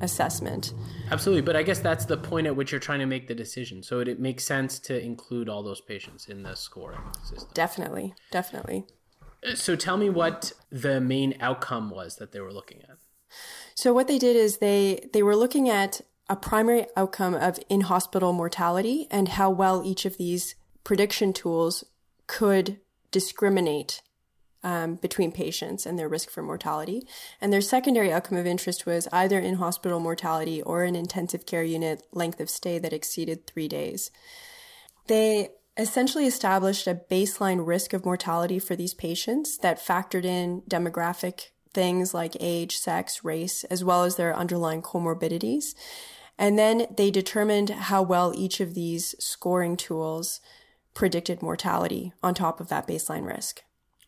assessment. 0.00 0.74
Absolutely, 1.10 1.42
but 1.42 1.56
I 1.56 1.62
guess 1.62 1.78
that's 1.78 2.04
the 2.04 2.16
point 2.16 2.46
at 2.46 2.56
which 2.56 2.72
you're 2.72 2.80
trying 2.80 3.00
to 3.00 3.06
make 3.06 3.28
the 3.28 3.34
decision. 3.34 3.82
So 3.82 4.00
it, 4.00 4.08
it 4.08 4.20
makes 4.20 4.44
sense 4.44 4.78
to 4.80 5.00
include 5.00 5.48
all 5.48 5.62
those 5.62 5.80
patients 5.80 6.26
in 6.26 6.42
the 6.42 6.54
scoring 6.54 7.00
system. 7.22 7.48
Definitely, 7.54 8.14
definitely. 8.30 8.86
Uh, 9.46 9.54
so 9.54 9.76
tell 9.76 9.96
me 9.96 10.10
what 10.10 10.52
the 10.70 11.00
main 11.00 11.36
outcome 11.40 11.90
was 11.90 12.16
that 12.16 12.32
they 12.32 12.40
were 12.40 12.52
looking 12.52 12.82
at. 12.82 12.98
So 13.74 13.92
what 13.92 14.06
they 14.06 14.18
did 14.18 14.36
is 14.36 14.58
they 14.58 15.08
they 15.12 15.22
were 15.22 15.34
looking 15.34 15.68
at 15.68 16.00
a 16.28 16.36
primary 16.36 16.86
outcome 16.96 17.34
of 17.34 17.58
in 17.68 17.82
hospital 17.82 18.32
mortality 18.32 19.06
and 19.10 19.28
how 19.30 19.50
well 19.50 19.82
each 19.84 20.04
of 20.04 20.16
these 20.16 20.54
prediction 20.82 21.32
tools 21.32 21.84
could 22.26 22.78
discriminate 23.10 24.00
um, 24.62 24.94
between 24.96 25.30
patients 25.30 25.84
and 25.84 25.98
their 25.98 26.08
risk 26.08 26.30
for 26.30 26.42
mortality. 26.42 27.06
And 27.40 27.52
their 27.52 27.60
secondary 27.60 28.10
outcome 28.10 28.38
of 28.38 28.46
interest 28.46 28.86
was 28.86 29.06
either 29.12 29.38
in 29.38 29.56
hospital 29.56 30.00
mortality 30.00 30.62
or 30.62 30.84
an 30.84 30.96
intensive 30.96 31.44
care 31.44 31.62
unit 31.62 32.02
length 32.12 32.40
of 32.40 32.48
stay 32.48 32.78
that 32.78 32.94
exceeded 32.94 33.46
three 33.46 33.68
days. 33.68 34.10
They 35.06 35.50
essentially 35.76 36.26
established 36.26 36.86
a 36.86 37.00
baseline 37.10 37.66
risk 37.66 37.92
of 37.92 38.06
mortality 38.06 38.58
for 38.58 38.74
these 38.74 38.94
patients 38.94 39.58
that 39.58 39.84
factored 39.84 40.24
in 40.24 40.62
demographic 40.62 41.48
things 41.74 42.14
like 42.14 42.36
age, 42.40 42.76
sex, 42.76 43.24
race, 43.24 43.64
as 43.64 43.84
well 43.84 44.04
as 44.04 44.16
their 44.16 44.34
underlying 44.34 44.80
comorbidities. 44.80 45.74
And 46.38 46.58
then 46.58 46.86
they 46.96 47.10
determined 47.10 47.70
how 47.70 48.02
well 48.02 48.32
each 48.36 48.60
of 48.60 48.74
these 48.74 49.14
scoring 49.18 49.76
tools 49.76 50.40
predicted 50.92 51.42
mortality 51.42 52.12
on 52.22 52.34
top 52.34 52.60
of 52.60 52.68
that 52.68 52.86
baseline 52.86 53.26
risk. 53.26 53.62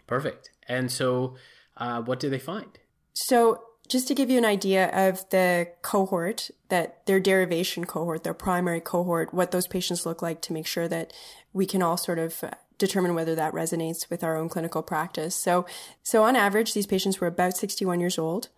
Perfect. 0.06 0.50
And 0.68 0.90
so, 0.90 1.36
uh, 1.76 2.02
what 2.02 2.20
did 2.20 2.32
they 2.32 2.38
find? 2.38 2.78
So, 3.12 3.62
just 3.88 4.08
to 4.08 4.14
give 4.14 4.30
you 4.30 4.38
an 4.38 4.44
idea 4.44 4.88
of 4.88 5.28
the 5.30 5.68
cohort 5.82 6.50
that 6.70 7.06
their 7.06 7.20
derivation 7.20 7.84
cohort, 7.84 8.24
their 8.24 8.34
primary 8.34 8.80
cohort, 8.80 9.32
what 9.32 9.52
those 9.52 9.68
patients 9.68 10.04
look 10.04 10.22
like 10.22 10.40
to 10.42 10.52
make 10.52 10.66
sure 10.66 10.88
that 10.88 11.12
we 11.52 11.66
can 11.66 11.82
all 11.82 11.96
sort 11.96 12.18
of 12.18 12.42
determine 12.78 13.14
whether 13.14 13.34
that 13.34 13.52
resonates 13.52 14.10
with 14.10 14.24
our 14.24 14.36
own 14.36 14.48
clinical 14.48 14.82
practice. 14.82 15.34
So, 15.34 15.66
so 16.02 16.24
on 16.24 16.36
average, 16.36 16.74
these 16.74 16.86
patients 16.86 17.20
were 17.20 17.28
about 17.28 17.56
61 17.56 18.00
years 18.00 18.18
old. 18.18 18.48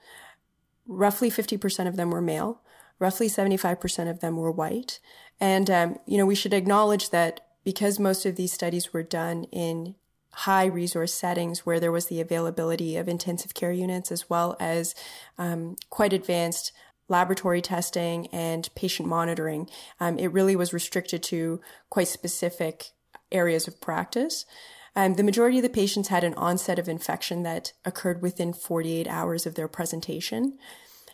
Roughly 0.86 1.30
50% 1.30 1.86
of 1.86 1.96
them 1.96 2.10
were 2.10 2.22
male. 2.22 2.60
Roughly 2.98 3.28
75% 3.28 4.10
of 4.10 4.20
them 4.20 4.36
were 4.36 4.50
white. 4.50 5.00
And, 5.40 5.70
um, 5.70 5.98
you 6.06 6.18
know, 6.18 6.26
we 6.26 6.34
should 6.34 6.52
acknowledge 6.52 7.10
that 7.10 7.40
because 7.64 7.98
most 7.98 8.26
of 8.26 8.36
these 8.36 8.52
studies 8.52 8.92
were 8.92 9.02
done 9.02 9.44
in 9.52 9.94
high 10.32 10.66
resource 10.66 11.12
settings 11.12 11.66
where 11.66 11.80
there 11.80 11.92
was 11.92 12.06
the 12.06 12.20
availability 12.20 12.96
of 12.96 13.08
intensive 13.08 13.54
care 13.54 13.72
units 13.72 14.12
as 14.12 14.30
well 14.30 14.56
as 14.60 14.94
um, 15.36 15.76
quite 15.90 16.12
advanced 16.12 16.72
laboratory 17.08 17.60
testing 17.60 18.26
and 18.28 18.68
patient 18.74 19.08
monitoring. 19.08 19.68
Um, 19.98 20.18
it 20.18 20.32
really 20.32 20.54
was 20.54 20.72
restricted 20.72 21.22
to 21.24 21.60
quite 21.90 22.08
specific 22.08 22.90
areas 23.32 23.66
of 23.66 23.80
practice. 23.80 24.44
Um, 24.94 25.14
the 25.14 25.22
majority 25.22 25.58
of 25.58 25.62
the 25.62 25.68
patients 25.68 26.08
had 26.08 26.24
an 26.24 26.34
onset 26.34 26.78
of 26.78 26.88
infection 26.88 27.42
that 27.42 27.72
occurred 27.84 28.22
within 28.22 28.52
48 28.52 29.06
hours 29.06 29.46
of 29.46 29.54
their 29.54 29.68
presentation 29.68 30.58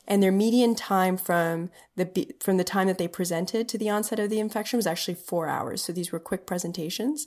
and 0.07 0.23
their 0.23 0.33
median 0.33 0.75
time 0.75 1.17
from 1.17 1.71
the 1.97 2.35
from 2.41 2.57
the 2.57 2.65
time 2.65 2.87
that 2.87 2.99
they 2.99 3.09
presented 3.09 3.69
to 3.69 3.79
the 3.79 3.91
onset 3.91 4.19
of 4.19 4.31
the 4.31 4.41
infection 4.41 4.77
was 4.77 4.87
actually 4.87 5.15
four 5.15 5.49
hours. 5.49 5.83
So 5.83 5.93
these 5.93 6.13
were 6.13 6.19
quick 6.19 6.47
presentations. 6.47 7.27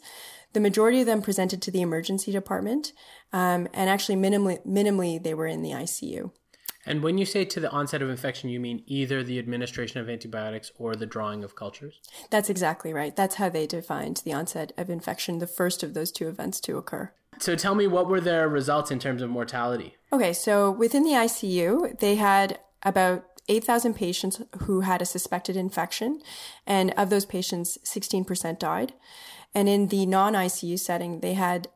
The 0.54 0.60
majority 0.60 1.02
of 1.02 1.06
them 1.06 1.22
presented 1.22 1.62
to 1.64 1.72
the 1.72 1.82
emergency 1.82 2.32
department, 2.32 2.94
um, 3.34 3.68
and 3.74 3.90
actually 3.90 4.16
minimally 4.16 4.66
minimally 4.66 5.22
they 5.22 5.34
were 5.34 5.48
in 5.48 5.62
the 5.62 5.72
ICU. 5.72 6.32
And 6.86 7.04
when 7.04 7.18
you 7.18 7.26
say 7.26 7.44
to 7.44 7.60
the 7.60 7.70
onset 7.70 8.02
of 8.02 8.10
infection, 8.10 8.50
you 8.50 8.62
mean 8.62 8.82
either 8.88 9.22
the 9.22 9.40
administration 9.40 10.00
of 10.00 10.10
antibiotics 10.10 10.72
or 10.78 10.96
the 10.96 11.06
drawing 11.06 11.44
of 11.44 11.54
cultures? 11.54 12.00
That's 12.30 12.50
exactly 12.50 12.94
right. 12.94 13.14
That's 13.14 13.36
how 13.36 13.50
they 13.50 13.68
defined 13.68 14.22
the 14.24 14.32
onset 14.32 14.72
of 14.78 14.90
infection, 14.90 15.40
the 15.40 15.48
first 15.48 15.84
of 15.84 15.94
those 15.94 16.14
two 16.14 16.30
events 16.30 16.62
to 16.62 16.78
occur. 16.78 17.12
So 17.40 17.56
tell 17.56 17.76
me, 17.76 17.88
what 17.88 18.08
were 18.08 18.22
their 18.22 18.48
results 18.48 18.90
in 18.90 19.00
terms 19.00 19.22
of 19.22 19.30
mortality? 19.30 19.96
Okay, 20.14 20.32
so 20.32 20.72
within 20.72 21.04
the 21.04 21.12
ICU, 21.12 22.00
they 22.00 22.16
had 22.16 22.58
about 22.84 23.26
8,000 23.50 23.94
patients 23.94 24.42
who 24.64 24.82
had 24.82 25.02
a 25.02 25.06
suspected 25.06 25.56
infection, 25.56 26.22
and 26.66 26.92
of 26.92 27.10
those 27.10 27.26
patients, 27.26 27.78
16% 27.84 28.60
died. 28.60 28.94
And 29.56 29.70
in 29.70 29.88
the 29.88 30.06
non 30.06 30.34
ICU 30.34 30.78
setting, 30.78 31.22
they 31.22 31.34
had 31.34 31.70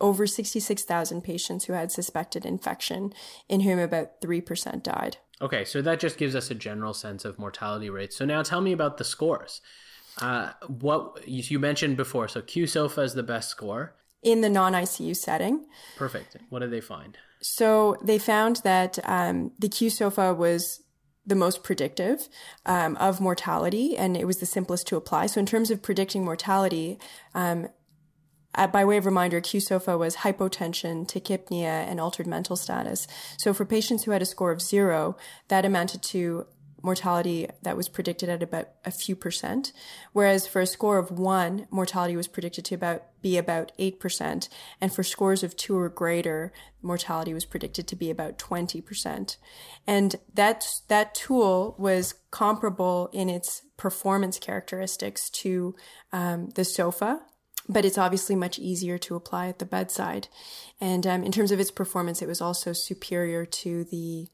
over 0.00 0.26
66,000 0.26 1.22
patients 1.22 1.64
who 1.64 1.72
had 1.72 1.90
suspected 1.90 2.46
infection, 2.46 3.12
in 3.48 3.60
whom 3.60 3.78
about 3.78 4.20
3% 4.20 4.82
died. 4.82 5.16
Okay, 5.40 5.64
so 5.64 5.82
that 5.82 6.00
just 6.00 6.18
gives 6.18 6.34
us 6.34 6.50
a 6.50 6.54
general 6.54 6.94
sense 6.94 7.24
of 7.24 7.38
mortality 7.38 7.90
rates. 7.90 8.16
So 8.16 8.24
now 8.24 8.42
tell 8.42 8.60
me 8.60 8.72
about 8.72 8.98
the 8.98 9.04
scores. 9.04 9.60
Uh, 10.20 10.52
what 10.66 11.26
you 11.26 11.58
mentioned 11.58 11.96
before, 11.96 12.28
so 12.28 12.42
QSOFA 12.42 13.04
is 13.04 13.14
the 13.14 13.22
best 13.22 13.48
score 13.48 13.94
in 14.22 14.40
the 14.40 14.50
non 14.50 14.72
ICU 14.72 15.14
setting. 15.16 15.66
Perfect. 15.96 16.36
What 16.48 16.60
did 16.60 16.72
they 16.72 16.80
find? 16.80 17.16
So 17.40 17.96
they 18.02 18.18
found 18.18 18.56
that 18.64 18.98
um, 19.04 19.52
the 19.58 19.68
QSOFA 19.68 20.36
was 20.36 20.82
the 21.26 21.34
most 21.34 21.62
predictive 21.62 22.28
um, 22.64 22.96
of 22.96 23.20
mortality, 23.20 23.96
and 23.96 24.16
it 24.16 24.26
was 24.26 24.38
the 24.38 24.46
simplest 24.46 24.86
to 24.88 24.96
apply. 24.96 25.26
So 25.26 25.40
in 25.40 25.46
terms 25.46 25.70
of 25.70 25.82
predicting 25.82 26.24
mortality, 26.24 26.98
um, 27.34 27.68
by 28.72 28.84
way 28.84 28.96
of 28.96 29.06
reminder, 29.06 29.40
QSOFA 29.40 29.98
was 29.98 30.16
hypotension, 30.16 31.06
tachypnea, 31.06 31.86
and 31.88 32.00
altered 32.00 32.26
mental 32.26 32.56
status. 32.56 33.06
So 33.36 33.52
for 33.54 33.64
patients 33.64 34.04
who 34.04 34.10
had 34.10 34.22
a 34.22 34.26
score 34.26 34.50
of 34.50 34.62
zero, 34.62 35.16
that 35.48 35.64
amounted 35.64 36.02
to 36.04 36.46
mortality 36.82 37.48
that 37.62 37.76
was 37.76 37.88
predicted 37.88 38.28
at 38.28 38.42
about 38.42 38.68
a 38.84 38.90
few 38.90 39.16
percent, 39.16 39.72
whereas 40.12 40.46
for 40.46 40.60
a 40.60 40.66
score 40.66 40.98
of 40.98 41.10
one, 41.10 41.66
mortality 41.70 42.16
was 42.16 42.28
predicted 42.28 42.64
to 42.66 42.74
about 42.74 43.02
be 43.20 43.36
about 43.36 43.72
eight 43.78 43.98
percent, 43.98 44.48
and 44.80 44.92
for 44.92 45.02
scores 45.02 45.42
of 45.42 45.56
two 45.56 45.76
or 45.76 45.88
greater, 45.88 46.52
mortality 46.82 47.34
was 47.34 47.44
predicted 47.44 47.88
to 47.88 47.96
be 47.96 48.10
about 48.10 48.38
twenty 48.38 48.80
percent. 48.80 49.38
And 49.86 50.16
that 50.34 50.64
that 50.88 51.14
tool 51.14 51.74
was 51.78 52.14
comparable 52.30 53.10
in 53.12 53.28
its 53.28 53.62
performance 53.76 54.38
characteristics 54.38 55.30
to 55.30 55.74
um, 56.12 56.50
the 56.54 56.64
SOFA. 56.64 57.20
But 57.70 57.84
it's 57.84 57.98
obviously 57.98 58.34
much 58.34 58.58
easier 58.58 58.96
to 58.96 59.14
apply 59.14 59.48
at 59.48 59.58
the 59.58 59.66
bedside. 59.66 60.28
And 60.80 61.06
um, 61.06 61.22
in 61.22 61.32
terms 61.32 61.52
of 61.52 61.60
its 61.60 61.70
performance, 61.70 62.22
it 62.22 62.28
was 62.28 62.40
also 62.40 62.72
superior 62.72 63.44
to 63.44 63.84
the 63.84 64.28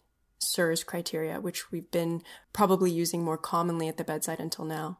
SIRS 0.45 0.85
criteria, 0.85 1.41
which 1.41 1.71
we've 1.71 1.91
been 1.91 2.23
probably 2.53 2.91
using 2.91 3.23
more 3.23 3.39
commonly 3.39 3.89
at 3.89 3.97
the 3.97 4.05
bedside 4.05 4.41
until 4.41 4.65
now. 4.65 4.99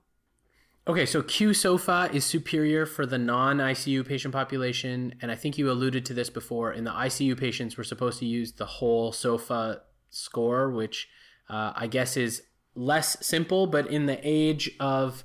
Okay, 0.87 1.07
so 1.07 1.23
QSOFA 1.23 2.13
is 2.13 2.27
superior 2.27 2.85
for 2.85 3.07
the 3.07 3.17
non 3.17 3.57
ICU 3.57 4.07
patient 4.07 4.35
population. 4.35 5.15
And 5.23 5.31
I 5.31 5.35
think 5.35 5.57
you 5.57 5.71
alluded 5.71 6.05
to 6.07 6.15
this 6.15 6.29
before. 6.29 6.73
In 6.73 6.85
the 6.85 6.91
ICU 6.91 7.39
patients, 7.39 7.79
we're 7.79 7.85
supposed 7.85 8.19
to 8.19 8.27
use 8.27 8.53
the 8.53 8.67
whole 8.67 9.11
SOFA 9.11 9.81
score, 10.11 10.71
which 10.71 11.09
uh, 11.49 11.73
I 11.75 11.87
guess 11.87 12.17
is 12.19 12.43
less 12.75 13.17
simple, 13.25 13.67
but 13.67 13.87
in 13.87 14.07
the 14.07 14.19
age 14.23 14.71
of 14.79 15.25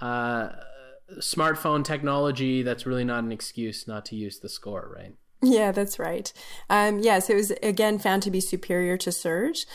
uh, 0.00 0.48
smartphone 1.18 1.84
technology, 1.84 2.62
that's 2.62 2.86
really 2.86 3.04
not 3.04 3.22
an 3.22 3.30
excuse 3.30 3.86
not 3.86 4.04
to 4.06 4.16
use 4.16 4.40
the 4.40 4.48
score, 4.48 4.92
right? 4.96 5.14
Yeah, 5.42 5.72
that's 5.72 5.98
right. 5.98 6.32
Um, 6.70 6.98
yes, 6.98 7.28
it 7.28 7.34
was 7.34 7.50
again 7.62 7.98
found 7.98 8.22
to 8.22 8.30
be 8.30 8.40
superior 8.40 8.96
to 8.98 9.12
SIRS. 9.12 9.66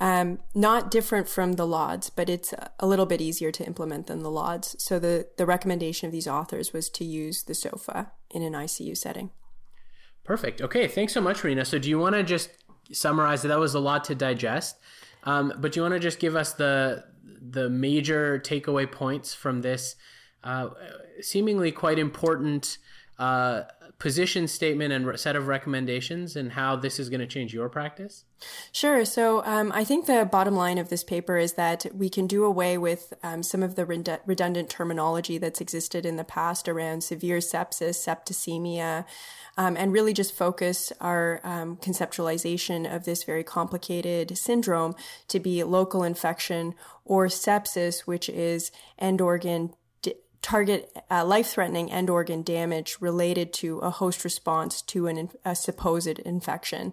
Um, 0.00 0.38
not 0.54 0.92
different 0.92 1.28
from 1.28 1.54
the 1.54 1.66
LODS, 1.66 2.10
but 2.10 2.30
it's 2.30 2.54
a 2.78 2.86
little 2.86 3.06
bit 3.06 3.20
easier 3.20 3.50
to 3.50 3.66
implement 3.66 4.06
than 4.06 4.22
the 4.22 4.30
LODS. 4.30 4.76
So 4.78 5.00
the, 5.00 5.26
the 5.36 5.46
recommendation 5.46 6.06
of 6.06 6.12
these 6.12 6.28
authors 6.28 6.72
was 6.72 6.88
to 6.90 7.04
use 7.04 7.42
the 7.42 7.54
SOFA 7.54 8.12
in 8.30 8.42
an 8.42 8.52
ICU 8.52 8.96
setting. 8.96 9.30
Perfect. 10.22 10.62
Okay, 10.62 10.86
thanks 10.86 11.12
so 11.12 11.20
much, 11.20 11.38
Reena. 11.38 11.66
So 11.66 11.78
do 11.78 11.88
you 11.88 11.98
want 11.98 12.14
to 12.14 12.22
just 12.22 12.50
summarize? 12.92 13.42
That 13.42 13.58
was 13.58 13.74
a 13.74 13.80
lot 13.80 14.04
to 14.04 14.14
digest, 14.14 14.76
um, 15.24 15.52
but 15.58 15.72
do 15.72 15.80
you 15.80 15.82
want 15.82 15.94
to 15.94 16.00
just 16.00 16.20
give 16.20 16.36
us 16.36 16.52
the 16.52 17.04
the 17.40 17.70
major 17.70 18.38
takeaway 18.38 18.90
points 18.90 19.32
from 19.32 19.62
this 19.62 19.96
uh, 20.44 20.68
seemingly 21.20 21.72
quite 21.72 21.98
important 21.98 22.78
uh, 23.18 23.62
position 23.98 24.46
statement 24.46 24.92
and 24.92 25.18
set 25.18 25.34
of 25.34 25.48
recommendations 25.48 26.36
and 26.36 26.52
how 26.52 26.76
this 26.76 27.00
is 27.00 27.08
going 27.08 27.20
to 27.20 27.26
change 27.26 27.52
your 27.52 27.68
practice? 27.68 28.24
Sure. 28.70 29.04
So 29.04 29.44
um, 29.44 29.72
I 29.74 29.82
think 29.82 30.06
the 30.06 30.24
bottom 30.24 30.54
line 30.54 30.78
of 30.78 30.88
this 30.88 31.02
paper 31.02 31.36
is 31.36 31.54
that 31.54 31.86
we 31.92 32.08
can 32.08 32.28
do 32.28 32.44
away 32.44 32.78
with 32.78 33.12
um, 33.24 33.42
some 33.42 33.60
of 33.60 33.74
the 33.74 33.84
redundant 33.84 34.70
terminology 34.70 35.36
that's 35.36 35.60
existed 35.60 36.06
in 36.06 36.14
the 36.14 36.22
past 36.22 36.68
around 36.68 37.02
severe 37.02 37.38
sepsis, 37.38 37.96
septicemia, 37.96 39.04
um, 39.56 39.76
and 39.76 39.92
really 39.92 40.12
just 40.12 40.32
focus 40.32 40.92
our 41.00 41.40
um, 41.42 41.76
conceptualization 41.78 42.92
of 42.94 43.04
this 43.04 43.24
very 43.24 43.42
complicated 43.42 44.38
syndrome 44.38 44.94
to 45.26 45.40
be 45.40 45.64
local 45.64 46.04
infection 46.04 46.74
or 47.04 47.26
sepsis, 47.26 48.00
which 48.02 48.28
is 48.28 48.70
end 49.00 49.20
organ 49.20 49.74
target 50.42 50.90
uh, 51.10 51.24
life-threatening 51.24 51.90
end 51.90 52.08
organ 52.08 52.42
damage 52.42 52.96
related 53.00 53.52
to 53.52 53.78
a 53.78 53.90
host 53.90 54.24
response 54.24 54.82
to 54.82 55.06
an, 55.06 55.30
a 55.44 55.54
supposed 55.54 56.18
infection. 56.20 56.92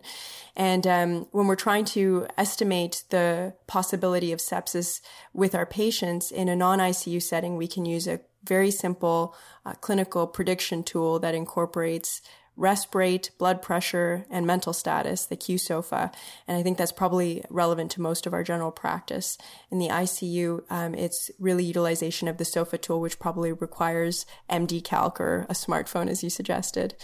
And 0.55 0.87
um, 0.87 1.27
when 1.31 1.47
we're 1.47 1.55
trying 1.55 1.85
to 1.85 2.27
estimate 2.37 3.03
the 3.09 3.53
possibility 3.67 4.31
of 4.31 4.39
sepsis 4.39 5.01
with 5.33 5.53
our 5.53 5.65
patients 5.65 6.31
in 6.31 6.49
a 6.49 6.55
non-ICU 6.55 7.21
setting, 7.21 7.55
we 7.57 7.67
can 7.67 7.85
use 7.85 8.07
a 8.07 8.21
very 8.43 8.71
simple 8.71 9.35
uh, 9.65 9.73
clinical 9.73 10.27
prediction 10.27 10.83
tool 10.83 11.19
that 11.19 11.35
incorporates 11.35 12.21
rest 12.57 12.93
rate, 12.95 13.31
blood 13.38 13.62
pressure, 13.62 14.25
and 14.29 14.47
mental 14.47 14.74
status, 14.74 15.25
the 15.25 15.38
QSOFA. 15.38 16.13
And 16.47 16.57
I 16.57 16.63
think 16.63 16.77
that's 16.77 16.91
probably 16.91 17.43
relevant 17.50 17.91
to 17.91 18.01
most 18.01 18.25
of 18.25 18.33
our 18.33 18.43
general 18.43 18.71
practice. 18.71 19.38
In 19.71 19.79
the 19.79 19.89
ICU, 19.89 20.63
um, 20.69 20.95
it's 20.95 21.29
really 21.39 21.63
utilization 21.63 22.27
of 22.27 22.38
the 22.38 22.45
SOFA 22.45 22.77
tool, 22.77 23.01
which 23.01 23.19
probably 23.19 23.51
requires 23.51 24.25
MD 24.50 24.83
Calc 24.83 25.19
or 25.19 25.45
a 25.50 25.53
smartphone, 25.53 26.09
as 26.09 26.24
you 26.24 26.29
suggested. 26.29 26.95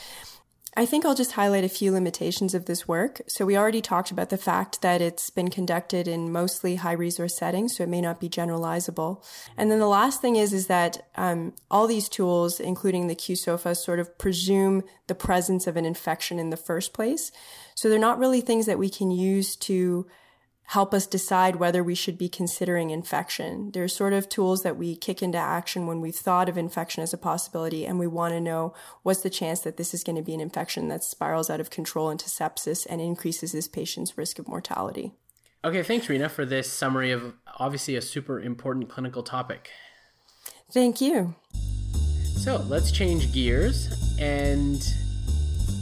I 0.78 0.86
think 0.86 1.04
I'll 1.04 1.16
just 1.16 1.34
highlight 1.34 1.66
a 1.66 1.70
few 1.70 1.92
limitations 1.92 2.54
of 2.54 2.66
this 2.66 2.88
work. 2.88 3.22
So 3.28 3.46
we 3.46 3.58
already 3.58 3.82
talked 3.82 4.10
about 4.10 4.30
the 4.30 4.38
fact 4.38 4.82
that 4.82 5.02
it's 5.02 5.30
been 5.30 5.50
conducted 5.50 6.08
in 6.08 6.32
mostly 6.32 6.78
high 6.78 6.94
resource 6.94 7.38
settings, 7.38 7.76
so 7.76 7.84
it 7.84 7.90
may 7.90 8.00
not 8.00 8.22
be 8.22 8.30
generalizable. 8.30 9.22
And 9.58 9.70
then 9.70 9.80
the 9.80 9.88
last 9.88 10.22
thing 10.22 10.38
is, 10.38 10.54
is 10.54 10.68
that 10.68 11.10
um, 11.16 11.54
all 11.70 11.88
these 11.88 12.08
tools, 12.08 12.62
including 12.62 13.08
the 13.08 13.16
QSOFA, 13.16 13.76
sort 13.76 14.00
of 14.00 14.18
presume 14.18 14.84
the 15.08 15.16
presence 15.16 15.68
of 15.68 15.76
an 15.76 15.84
infection 15.84 16.40
in 16.40 16.52
the 16.52 16.58
first 16.58 16.94
place. 16.94 17.34
So 17.76 17.90
they're 17.90 18.00
not 18.00 18.20
really 18.20 18.40
things 18.40 18.66
that 18.68 18.80
we 18.80 18.90
can 18.90 19.12
use 19.12 19.58
to 19.58 20.08
help 20.66 20.94
us 20.94 21.06
decide 21.06 21.58
whether 21.58 21.84
we 21.84 21.96
should 21.96 22.18
be 22.18 22.30
considering 22.30 22.92
infection. 22.92 23.72
They're 23.72 23.88
sort 23.88 24.14
of 24.14 24.30
tools 24.30 24.64
that 24.64 24.78
we 24.78 24.96
kick 24.96 25.22
into 25.22 25.38
action 25.38 25.86
when 25.86 26.00
we've 26.00 26.16
thought 26.16 26.48
of 26.48 26.58
infection 26.58 27.04
as 27.04 27.14
a 27.14 27.18
possibility 27.18 27.86
and 27.86 28.00
we 28.00 28.08
want 28.08 28.34
to 28.34 28.40
know 28.40 28.74
what's 29.04 29.22
the 29.22 29.30
chance 29.30 29.60
that 29.62 29.78
this 29.78 29.94
is 29.94 30.04
going 30.04 30.16
to 30.16 30.22
be 30.22 30.34
an 30.34 30.40
infection 30.40 30.88
that 30.88 31.04
spirals 31.04 31.50
out 31.50 31.60
of 31.60 31.70
control 31.70 32.10
into 32.10 32.26
sepsis 32.26 32.88
and 32.90 33.02
increases 33.02 33.52
this 33.52 33.68
patient's 33.68 34.18
risk 34.18 34.40
of 34.40 34.48
mortality. 34.48 35.14
Okay, 35.64 35.84
thanks, 35.84 36.08
Reena, 36.08 36.30
for 36.30 36.46
this 36.46 36.72
summary 36.72 37.12
of 37.12 37.34
obviously 37.58 37.96
a 37.96 38.02
super 38.02 38.40
important 38.40 38.90
clinical 38.90 39.24
topic. 39.24 39.70
Thank 40.72 41.02
you. 41.02 41.36
So 42.38 42.66
let's 42.70 42.92
change 42.92 43.32
gears 43.34 44.18
and 44.20 44.82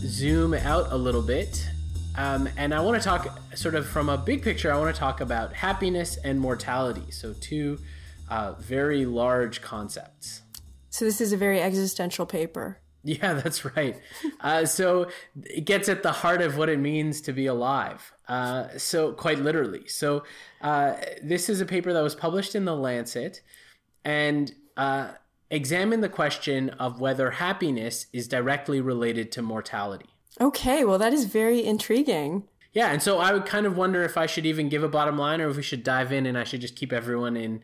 zoom 0.06 0.54
out 0.54 0.92
a 0.92 0.98
little 0.98 1.22
bit 1.22 1.66
um, 2.16 2.50
and 2.58 2.74
I 2.74 2.80
want 2.82 3.02
to 3.02 3.08
talk 3.08 3.40
sort 3.56 3.76
of 3.76 3.88
from 3.88 4.10
a 4.10 4.18
big 4.18 4.42
picture, 4.42 4.72
I 4.72 4.78
want 4.78 4.94
to 4.94 5.00
talk 5.00 5.22
about 5.22 5.54
happiness 5.54 6.18
and 6.24 6.40
mortality. 6.40 7.12
So, 7.12 7.34
two 7.40 7.80
uh, 8.30 8.54
very 8.54 9.06
large 9.06 9.62
concepts. 9.62 10.42
So, 10.90 11.06
this 11.06 11.22
is 11.22 11.34
a 11.34 11.38
very 11.38 11.62
existential 11.62 12.26
paper. 12.26 12.80
Yeah, 13.04 13.34
that's 13.44 13.64
right. 13.64 14.00
uh, 14.42 14.66
so, 14.66 15.10
it 15.46 15.66
gets 15.66 15.88
at 15.88 16.04
the 16.04 16.12
heart 16.12 16.42
of 16.42 16.58
what 16.58 16.70
it 16.70 16.80
means 16.80 17.22
to 17.22 17.34
be 17.34 17.46
alive. 17.46 18.12
Uh, 18.28 18.78
so, 18.78 19.14
quite 19.14 19.40
literally. 19.40 19.88
So, 19.88 20.24
uh, 20.62 20.96
this 21.24 21.50
is 21.50 21.62
a 21.62 21.66
paper 21.66 21.94
that 21.94 22.02
was 22.02 22.16
published 22.16 22.56
in 22.56 22.66
The 22.66 22.76
Lancet 22.76 23.42
and 24.04 24.54
uh, 24.78 25.12
examined 25.52 26.04
the 26.04 26.10
question 26.10 26.70
of 26.72 27.00
whether 27.00 27.32
happiness 27.32 28.08
is 28.14 28.28
directly 28.28 28.82
related 28.82 29.32
to 29.34 29.42
mortality. 29.42 30.10
Okay, 30.40 30.86
well, 30.86 30.98
that 30.98 31.14
is 31.14 31.26
very 31.26 31.64
intriguing. 31.64 32.44
Yeah, 32.74 32.92
and 32.92 33.02
so 33.02 33.20
I 33.20 33.34
would 33.34 33.46
kind 33.46 33.66
of 33.66 33.76
wonder 33.76 34.04
if 34.04 34.18
I 34.18 34.26
should 34.26 34.46
even 34.46 34.70
give 34.70 34.84
a 34.84 34.90
bottom 34.90 35.18
line 35.18 35.42
or 35.42 35.50
if 35.50 35.58
we 35.58 35.64
should 35.64 35.84
dive 35.84 36.12
in 36.12 36.26
and 36.26 36.38
I 36.38 36.44
should 36.44 36.62
just 36.62 36.76
keep 36.76 36.94
everyone 36.94 37.36
in 37.36 37.62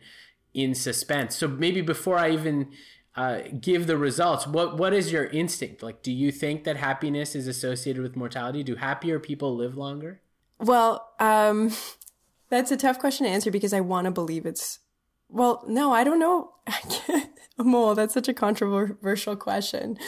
in 0.52 0.74
suspense. 0.74 1.36
So 1.36 1.46
maybe 1.46 1.82
before 1.82 2.16
I 2.16 2.30
even 2.30 2.70
uh, 3.14 3.40
give 3.60 3.86
the 3.86 3.96
results, 3.96 4.46
what 4.46 4.76
what 4.76 4.92
is 4.92 5.12
your 5.12 5.26
instinct? 5.26 5.82
Like, 5.82 6.02
do 6.02 6.10
you 6.10 6.32
think 6.32 6.64
that 6.64 6.76
happiness 6.76 7.34
is 7.34 7.46
associated 7.46 8.02
with 8.02 8.16
mortality? 8.16 8.62
Do 8.62 8.76
happier 8.76 9.20
people 9.20 9.54
live 9.54 9.76
longer? 9.76 10.20
Well, 10.58 11.12
um, 11.20 11.72
that's 12.48 12.70
a 12.70 12.76
tough 12.76 12.98
question 12.98 13.26
to 13.26 13.32
answer 13.32 13.50
because 13.50 13.72
I 13.72 13.80
want 13.80 14.06
to 14.06 14.10
believe 14.10 14.44
it's. 14.44 14.80
Well, 15.28 15.64
no, 15.66 15.92
I 15.92 16.04
don't 16.04 16.18
know. 16.18 16.52
Mole, 17.58 17.94
that's 17.94 18.14
such 18.14 18.28
a 18.28 18.34
controversial 18.34 19.34
question. 19.34 19.98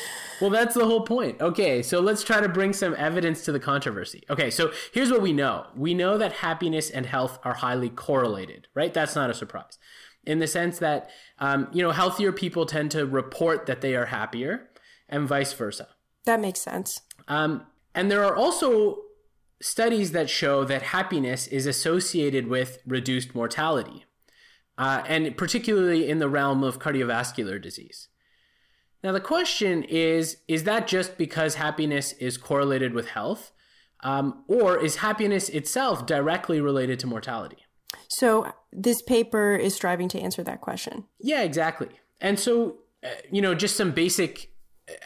Well, 0.41 0.51
that's 0.51 0.75
the 0.75 0.85
whole 0.85 1.03
point. 1.03 1.41
Okay, 1.41 1.83
so 1.83 2.01
let's 2.01 2.23
try 2.23 2.41
to 2.41 2.49
bring 2.49 2.73
some 2.73 2.95
evidence 2.99 3.45
to 3.47 3.53
the 3.53 3.61
controversy. 3.61 4.23
Okay, 4.29 4.51
so 4.51 4.71
here's 4.93 5.11
what 5.11 5.23
we 5.23 5.33
know 5.33 5.67
we 5.75 5.95
know 5.95 6.19
that 6.19 6.35
happiness 6.35 6.91
and 6.91 7.07
health 7.07 7.39
are 7.45 7.55
highly 7.55 7.89
correlated, 7.89 8.69
right? 8.75 8.93
That's 8.93 9.15
not 9.15 9.31
a 9.31 9.35
surprise. 9.35 9.79
In 10.25 10.41
the 10.41 10.47
sense 10.47 10.79
that, 10.79 11.11
um, 11.39 11.69
you 11.73 11.83
know, 11.83 11.91
healthier 11.91 12.33
people 12.33 12.67
tend 12.67 12.91
to 12.91 13.07
report 13.07 13.67
that 13.67 13.81
they 13.81 13.95
are 13.95 14.07
happier 14.07 14.69
and 15.09 15.27
vice 15.27 15.55
versa. 15.55 15.89
That 16.27 16.41
makes 16.41 16.61
sense. 16.61 17.01
Um, 17.29 17.67
and 17.95 18.11
there 18.11 18.25
are 18.25 18.37
also 18.37 18.99
studies 19.61 20.13
that 20.13 20.29
show 20.29 20.65
that 20.65 20.83
happiness 20.83 21.47
is 21.47 21.67
associated 21.67 22.47
with 22.47 22.79
reduced 22.87 23.35
mortality 23.35 24.05
uh, 24.79 25.03
and 25.07 25.37
particularly 25.37 26.09
in 26.09 26.19
the 26.19 26.29
realm 26.29 26.65
of 26.65 26.79
cardiovascular 26.79 27.61
disease. 27.61 28.09
Now, 29.05 29.13
the 29.13 29.21
question 29.21 29.85
is 29.85 30.39
is 30.49 30.65
that 30.65 30.87
just 30.87 31.19
because 31.19 31.57
happiness 31.57 32.13
is 32.15 32.37
correlated 32.37 32.95
with 32.95 33.09
health, 33.09 33.53
um, 34.01 34.45
or 34.49 34.79
is 34.83 34.97
happiness 34.97 35.49
itself 35.49 36.07
directly 36.07 36.61
related 36.61 36.99
to 37.01 37.07
mortality? 37.07 37.59
So, 38.09 38.53
this 38.73 39.03
paper 39.03 39.55
is 39.55 39.75
striving 39.75 40.09
to 40.09 40.21
answer 40.21 40.43
that 40.45 40.61
question. 40.61 41.05
Yeah, 41.21 41.43
exactly. 41.43 41.89
And 42.21 42.39
so, 42.39 42.79
uh, 43.05 43.09
you 43.31 43.43
know, 43.43 43.55
just 43.55 43.77
some 43.77 43.93
basic 43.93 44.51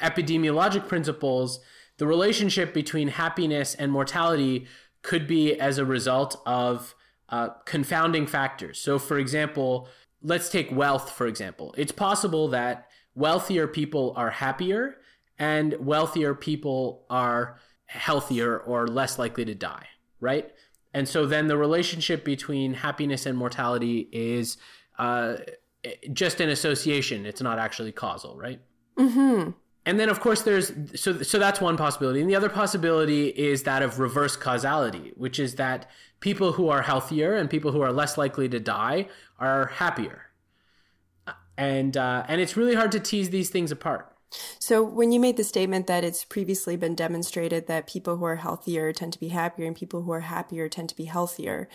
epidemiologic 0.01 0.87
principles 0.87 1.61
the 1.99 2.07
relationship 2.07 2.75
between 2.75 3.09
happiness 3.09 3.75
and 3.75 3.93
mortality 3.93 4.67
could 5.03 5.27
be 5.27 5.59
as 5.59 5.79
a 5.79 5.85
result 5.85 6.41
of 6.47 6.95
uh, 7.33 7.49
confounding 7.65 8.27
factors. 8.27 8.79
So, 8.79 8.99
for 8.99 9.19
example, 9.19 9.89
let's 10.23 10.51
take 10.51 10.71
wealth, 10.71 11.11
for 11.11 11.27
example. 11.27 11.75
It's 11.79 11.91
possible 11.91 12.49
that 12.49 12.89
wealthier 13.15 13.67
people 13.67 14.13
are 14.17 14.31
happier 14.31 14.99
and 15.39 15.75
wealthier 15.81 16.35
people 16.35 17.07
are 17.09 17.59
healthier 17.87 18.59
or 18.59 18.87
less 18.87 19.19
likely 19.19 19.47
to 19.47 19.55
die, 19.55 19.87
right? 20.21 20.53
And 20.93 21.09
so 21.09 21.25
then 21.25 21.47
the 21.47 21.57
relationship 21.57 22.23
between 22.23 22.75
happiness 22.75 23.25
and 23.25 23.37
mortality 23.37 24.11
is 24.13 24.59
uh, 24.99 25.37
just 26.13 26.41
an 26.41 26.51
association. 26.51 27.25
It's 27.25 27.41
not 27.41 27.59
actually 27.59 27.93
causal, 27.93 28.37
right? 28.37 28.61
Mm-hmm 28.99 29.53
and 29.85 29.99
then 29.99 30.09
of 30.09 30.21
course 30.21 30.43
there's 30.43 30.73
so 30.95 31.23
so 31.23 31.39
that's 31.39 31.61
one 31.61 31.77
possibility. 31.77 32.21
And 32.21 32.31
the 32.31 32.37
other 32.37 32.49
possibility 32.49 33.29
is 33.29 33.65
that 33.65 33.83
of 33.83 33.99
reverse 33.99 34.37
causality 34.37 35.13
which 35.17 35.39
is 35.39 35.57
that 35.57 35.91
people 36.21 36.53
who 36.53 36.69
are 36.69 36.83
healthier 36.83 37.37
and 37.37 37.51
people 37.51 37.73
who 37.73 37.83
are 37.83 37.93
less 37.93 38.17
likely 38.17 38.49
to 38.49 38.61
die 38.61 39.09
are 39.39 39.67
happier. 39.67 40.27
And 41.59 41.97
uh, 41.97 42.25
and 42.29 42.41
it's 42.41 42.57
really 42.57 42.75
hard 42.75 42.93
to 42.93 43.01
tease 43.01 43.31
these 43.31 43.51
things 43.51 43.71
apart. 43.71 44.09
So 44.59 44.83
when 44.83 45.13
you 45.13 45.21
made 45.21 45.37
the 45.37 45.45
statement 45.45 45.87
that 45.89 46.05
it's 46.05 46.25
previously 46.25 46.77
been 46.77 46.95
demonstrated 46.95 47.67
that 47.67 47.87
people 47.87 48.17
who 48.17 48.25
are 48.25 48.37
healthier 48.37 48.93
tend 48.93 49.13
to 49.13 49.21
be 49.21 49.29
happier 49.29 49.67
and 49.67 49.77
people 49.77 50.03
who 50.03 50.13
are 50.13 50.21
happier 50.21 50.69
tend 50.71 50.89
to 50.89 50.97
be 50.97 51.05
healthier 51.05 51.69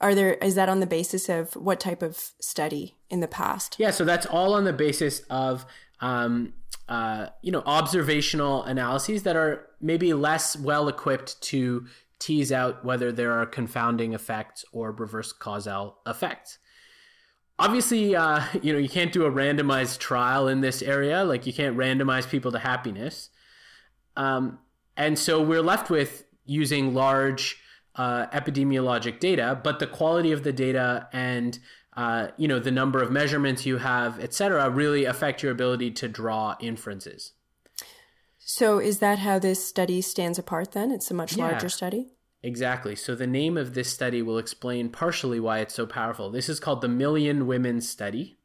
are 0.00 0.14
there 0.14 0.34
is 0.34 0.54
that 0.54 0.68
on 0.68 0.80
the 0.80 0.86
basis 0.86 1.28
of 1.28 1.54
what 1.54 1.80
type 1.80 2.02
of 2.02 2.32
study 2.40 2.96
in 3.10 3.20
the 3.20 3.28
past? 3.28 3.76
Yeah 3.78 3.90
so 3.90 4.04
that's 4.04 4.26
all 4.26 4.54
on 4.54 4.64
the 4.64 4.72
basis 4.72 5.20
of 5.28 5.66
um, 6.00 6.52
uh, 6.88 7.26
you 7.42 7.50
know 7.50 7.62
observational 7.66 8.62
analyses 8.64 9.22
that 9.24 9.36
are 9.36 9.66
maybe 9.80 10.14
less 10.14 10.56
well 10.56 10.88
equipped 10.88 11.40
to 11.42 11.86
tease 12.18 12.52
out 12.52 12.84
whether 12.84 13.12
there 13.12 13.32
are 13.32 13.44
confounding 13.44 14.12
effects 14.12 14.64
or 14.72 14.92
reverse 14.92 15.32
causal 15.32 15.98
effects. 16.06 16.58
Obviously 17.58 18.14
uh, 18.14 18.42
you 18.62 18.72
know 18.72 18.78
you 18.78 18.88
can't 18.88 19.12
do 19.12 19.24
a 19.24 19.30
randomized 19.30 19.98
trial 19.98 20.48
in 20.48 20.60
this 20.60 20.82
area. 20.82 21.24
Like 21.24 21.46
you 21.46 21.52
can't 21.52 21.76
randomize 21.76 22.28
people 22.28 22.52
to 22.52 22.58
happiness. 22.58 23.30
Um, 24.16 24.60
and 24.96 25.18
so 25.18 25.42
we're 25.42 25.62
left 25.62 25.90
with 25.90 26.24
using 26.46 26.94
large 26.94 27.60
uh, 27.96 28.26
epidemiologic 28.28 29.20
data 29.20 29.58
but 29.64 29.78
the 29.78 29.86
quality 29.86 30.30
of 30.30 30.44
the 30.44 30.52
data 30.52 31.08
and 31.12 31.58
uh, 31.96 32.28
you 32.36 32.46
know, 32.46 32.58
the 32.58 32.70
number 32.70 33.02
of 33.02 33.10
measurements 33.10 33.64
you 33.64 33.78
have, 33.78 34.20
et 34.20 34.34
cetera, 34.34 34.68
really 34.68 35.04
affect 35.04 35.42
your 35.42 35.52
ability 35.52 35.90
to 35.92 36.08
draw 36.08 36.54
inferences. 36.60 37.32
So, 38.38 38.78
is 38.78 38.98
that 38.98 39.18
how 39.20 39.38
this 39.38 39.66
study 39.66 40.00
stands 40.02 40.38
apart 40.38 40.72
then? 40.72 40.90
It's 40.92 41.10
a 41.10 41.14
much 41.14 41.36
Yeah. 41.36 41.48
larger 41.48 41.68
study? 41.68 42.12
Exactly. 42.42 42.94
So 42.94 43.16
the 43.16 43.26
name 43.26 43.56
of 43.56 43.74
this 43.74 43.92
study 43.92 44.22
will 44.22 44.38
explain 44.38 44.88
partially 44.90 45.40
why 45.40 45.58
it's 45.58 45.74
so 45.74 45.84
powerful. 45.84 46.30
This 46.30 46.48
is 46.48 46.60
called 46.60 46.80
the 46.80 46.88
Million 46.88 47.46
Women 47.48 47.80
Study. 47.80 48.36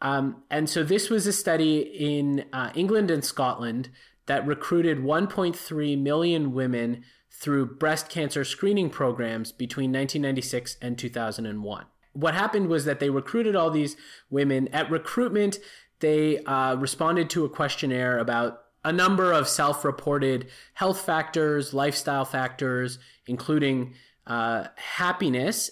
Um, 0.00 0.42
and 0.50 0.68
so 0.68 0.82
this 0.82 1.08
was 1.08 1.26
a 1.26 1.32
study 1.32 1.78
in 1.80 2.46
uh, 2.52 2.70
England 2.74 3.10
and 3.10 3.24
Scotland 3.24 3.90
that 4.26 4.46
recruited 4.46 4.98
1.3 4.98 5.96
million 6.02 6.52
women 6.52 7.04
through 7.30 7.76
breast 7.76 8.08
cancer 8.08 8.44
screening 8.44 8.90
programs 8.90 9.52
between 9.52 9.92
1996 9.92 10.76
and 10.82 10.98
2001. 10.98 11.86
What 12.16 12.34
happened 12.34 12.68
was 12.68 12.86
that 12.86 12.98
they 12.98 13.10
recruited 13.10 13.54
all 13.54 13.70
these 13.70 13.94
women. 14.30 14.68
At 14.68 14.90
recruitment, 14.90 15.58
they 16.00 16.38
uh, 16.44 16.76
responded 16.76 17.28
to 17.30 17.44
a 17.44 17.50
questionnaire 17.50 18.18
about 18.18 18.62
a 18.84 18.92
number 18.92 19.32
of 19.32 19.46
self 19.46 19.84
reported 19.84 20.48
health 20.72 21.00
factors, 21.00 21.74
lifestyle 21.74 22.24
factors, 22.24 22.98
including 23.26 23.94
uh, 24.26 24.68
happiness 24.76 25.70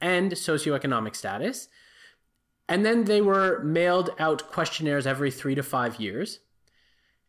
and 0.00 0.32
socioeconomic 0.32 1.14
status. 1.14 1.68
And 2.68 2.84
then 2.84 3.04
they 3.04 3.20
were 3.20 3.62
mailed 3.62 4.10
out 4.18 4.50
questionnaires 4.50 5.06
every 5.06 5.30
three 5.30 5.54
to 5.54 5.62
five 5.62 6.00
years. 6.00 6.40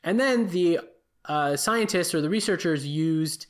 And 0.06 0.18
then 0.20 0.48
the 0.50 0.80
uh, 1.26 1.58
scientists 1.58 2.16
or 2.16 2.22
the 2.22 2.30
researchers 2.30 2.88
used 2.88 3.46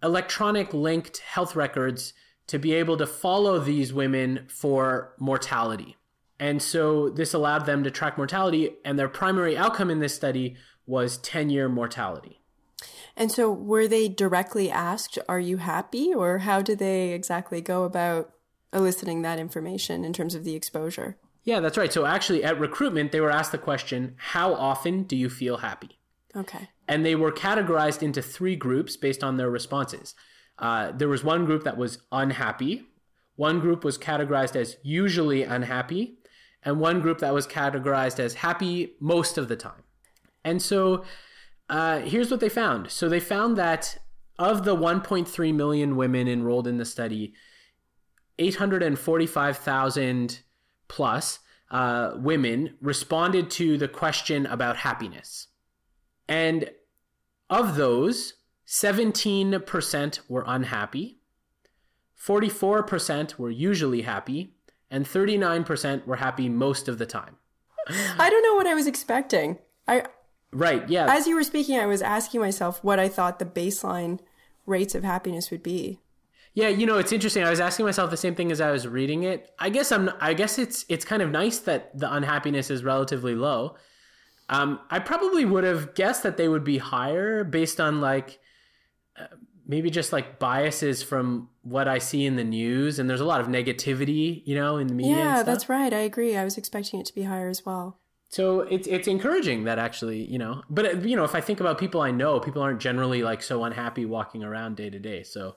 electronic 0.00 0.72
linked 0.72 1.18
health 1.18 1.56
records 1.56 2.14
to 2.48 2.58
be 2.58 2.74
able 2.74 2.96
to 2.96 3.06
follow 3.06 3.58
these 3.58 3.92
women 3.92 4.46
for 4.48 5.14
mortality. 5.18 5.96
And 6.38 6.62
so 6.62 7.08
this 7.08 7.34
allowed 7.34 7.66
them 7.66 7.82
to 7.84 7.90
track 7.90 8.16
mortality, 8.16 8.70
and 8.84 8.98
their 8.98 9.08
primary 9.08 9.56
outcome 9.56 9.90
in 9.90 10.00
this 10.00 10.14
study 10.14 10.56
was 10.86 11.18
10 11.18 11.50
year 11.50 11.68
mortality. 11.68 12.40
And 13.16 13.32
so, 13.32 13.50
were 13.50 13.88
they 13.88 14.08
directly 14.08 14.70
asked, 14.70 15.18
Are 15.26 15.40
you 15.40 15.56
happy? 15.56 16.12
Or 16.12 16.40
how 16.40 16.60
did 16.60 16.78
they 16.78 17.12
exactly 17.12 17.62
go 17.62 17.84
about 17.84 18.30
eliciting 18.74 19.22
that 19.22 19.38
information 19.38 20.04
in 20.04 20.12
terms 20.12 20.34
of 20.34 20.44
the 20.44 20.54
exposure? 20.54 21.16
Yeah, 21.42 21.60
that's 21.60 21.78
right. 21.78 21.92
So 21.92 22.04
actually, 22.04 22.44
at 22.44 22.60
recruitment, 22.60 23.12
they 23.12 23.20
were 23.20 23.30
asked 23.30 23.52
the 23.52 23.58
question 23.58 24.16
How 24.18 24.52
often 24.54 25.04
do 25.04 25.16
you 25.16 25.30
feel 25.30 25.58
happy? 25.58 25.98
Okay. 26.36 26.68
and 26.86 27.04
they 27.06 27.14
were 27.14 27.32
categorized 27.32 28.02
into 28.02 28.20
three 28.20 28.56
groups 28.56 28.94
based 28.94 29.24
on 29.24 29.38
their 29.38 29.48
responses. 29.48 30.14
Uh, 30.58 30.92
there 30.92 31.08
was 31.08 31.22
one 31.22 31.44
group 31.44 31.64
that 31.64 31.76
was 31.76 31.98
unhappy, 32.12 32.86
one 33.36 33.60
group 33.60 33.84
was 33.84 33.98
categorized 33.98 34.56
as 34.56 34.76
usually 34.82 35.42
unhappy, 35.42 36.18
and 36.62 36.80
one 36.80 37.00
group 37.00 37.18
that 37.18 37.34
was 37.34 37.46
categorized 37.46 38.18
as 38.18 38.34
happy 38.34 38.94
most 39.00 39.38
of 39.38 39.48
the 39.48 39.56
time. 39.56 39.82
And 40.44 40.62
so 40.62 41.04
uh, 41.68 42.00
here's 42.00 42.30
what 42.30 42.40
they 42.40 42.48
found. 42.48 42.90
So 42.90 43.08
they 43.08 43.20
found 43.20 43.56
that 43.58 43.98
of 44.38 44.64
the 44.64 44.76
1.3 44.76 45.54
million 45.54 45.96
women 45.96 46.28
enrolled 46.28 46.66
in 46.66 46.78
the 46.78 46.84
study, 46.84 47.34
845,000 48.38 50.40
plus 50.88 51.38
uh, 51.70 52.12
women 52.16 52.74
responded 52.80 53.50
to 53.50 53.76
the 53.76 53.88
question 53.88 54.46
about 54.46 54.76
happiness. 54.76 55.48
And 56.28 56.70
of 57.50 57.76
those, 57.76 58.34
17% 58.66 60.20
were 60.28 60.44
unhappy, 60.46 61.18
44% 62.20 63.38
were 63.38 63.50
usually 63.50 64.02
happy, 64.02 64.54
and 64.90 65.06
39% 65.06 66.06
were 66.06 66.16
happy 66.16 66.48
most 66.48 66.88
of 66.88 66.98
the 66.98 67.06
time. 67.06 67.36
I 67.88 68.28
don't 68.30 68.42
know 68.42 68.54
what 68.54 68.66
I 68.66 68.74
was 68.74 68.86
expecting. 68.86 69.58
I, 69.86 70.04
Right, 70.52 70.88
yeah. 70.88 71.06
as 71.08 71.26
you 71.26 71.34
were 71.34 71.42
speaking, 71.42 71.78
I 71.78 71.86
was 71.86 72.02
asking 72.02 72.40
myself 72.40 72.82
what 72.82 72.98
I 72.98 73.08
thought 73.08 73.38
the 73.38 73.44
baseline 73.44 74.20
rates 74.64 74.94
of 74.94 75.04
happiness 75.04 75.50
would 75.50 75.62
be. 75.62 76.00
Yeah, 76.54 76.68
you 76.68 76.86
know, 76.86 76.96
it's 76.96 77.12
interesting. 77.12 77.44
I 77.44 77.50
was 77.50 77.60
asking 77.60 77.84
myself 77.84 78.10
the 78.10 78.16
same 78.16 78.34
thing 78.34 78.50
as 78.50 78.62
I 78.62 78.70
was 78.70 78.88
reading 78.88 79.24
it. 79.24 79.50
I 79.58 79.68
guess 79.68 79.92
I'm 79.92 80.10
I 80.20 80.32
guess 80.32 80.58
it's 80.58 80.86
it's 80.88 81.04
kind 81.04 81.20
of 81.20 81.30
nice 81.30 81.58
that 81.58 81.96
the 81.98 82.10
unhappiness 82.10 82.70
is 82.70 82.82
relatively 82.82 83.34
low. 83.34 83.76
Um, 84.48 84.80
I 84.90 85.00
probably 85.00 85.44
would 85.44 85.64
have 85.64 85.94
guessed 85.94 86.22
that 86.22 86.38
they 86.38 86.48
would 86.48 86.64
be 86.64 86.78
higher 86.78 87.44
based 87.44 87.78
on 87.78 88.00
like 88.00 88.38
maybe 89.66 89.90
just 89.90 90.12
like 90.12 90.38
biases 90.38 91.02
from 91.02 91.48
what 91.62 91.88
I 91.88 91.98
see 91.98 92.24
in 92.24 92.36
the 92.36 92.44
news, 92.44 92.98
and 92.98 93.10
there's 93.10 93.20
a 93.20 93.24
lot 93.24 93.40
of 93.40 93.48
negativity, 93.48 94.42
you 94.44 94.54
know, 94.54 94.76
in 94.76 94.86
the 94.86 94.94
media. 94.94 95.16
Yeah, 95.16 95.42
that's 95.42 95.68
right. 95.68 95.92
I 95.92 96.00
agree. 96.00 96.36
I 96.36 96.44
was 96.44 96.56
expecting 96.56 97.00
it 97.00 97.06
to 97.06 97.14
be 97.14 97.22
higher 97.22 97.48
as 97.48 97.66
well. 97.66 97.98
So 98.28 98.60
it's 98.60 98.88
it's 98.88 99.08
encouraging 99.08 99.64
that 99.64 99.78
actually, 99.78 100.24
you 100.24 100.38
know, 100.38 100.62
but 100.68 100.84
uh, 100.86 100.98
you 100.98 101.16
know, 101.16 101.24
if 101.24 101.34
I 101.34 101.40
think 101.40 101.60
about 101.60 101.78
people 101.78 102.00
I 102.00 102.10
know, 102.10 102.40
people 102.40 102.62
aren't 102.62 102.80
generally 102.80 103.22
like 103.22 103.42
so 103.42 103.64
unhappy 103.64 104.04
walking 104.04 104.42
around 104.44 104.76
day 104.76 104.90
to 104.90 104.98
day. 104.98 105.22
So 105.22 105.56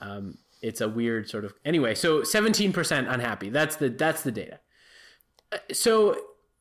um, 0.00 0.38
it's 0.60 0.80
a 0.80 0.88
weird 0.88 1.28
sort 1.28 1.44
of 1.44 1.54
anyway. 1.64 1.94
So 1.94 2.24
seventeen 2.24 2.72
percent 2.72 3.08
unhappy. 3.08 3.50
That's 3.50 3.76
the 3.76 3.88
that's 3.88 4.22
the 4.22 4.32
data. 4.32 4.58
Uh, 5.52 5.58
So 5.72 6.16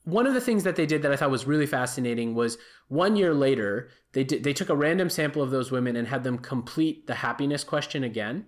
one 0.07 0.25
of 0.25 0.33
the 0.33 0.39
things 0.39 0.63
that 0.63 0.77
they 0.77 0.85
did 0.85 1.01
that 1.01 1.11
I 1.11 1.17
thought 1.17 1.31
was 1.31 1.45
really 1.45 1.65
fascinating 1.65 2.33
was 2.33 2.57
one 2.87 3.17
year 3.17 3.33
later 3.33 3.89
they 4.13 4.23
did 4.23 4.41
they 4.41 4.53
took 4.53 4.69
a 4.69 4.75
random 4.75 5.09
sample 5.09 5.41
of 5.41 5.51
those 5.51 5.69
women 5.69 5.97
and 5.97 6.07
had 6.07 6.23
them 6.23 6.37
complete 6.37 7.07
the 7.07 7.15
happiness 7.15 7.65
question 7.65 8.05
again. 8.05 8.45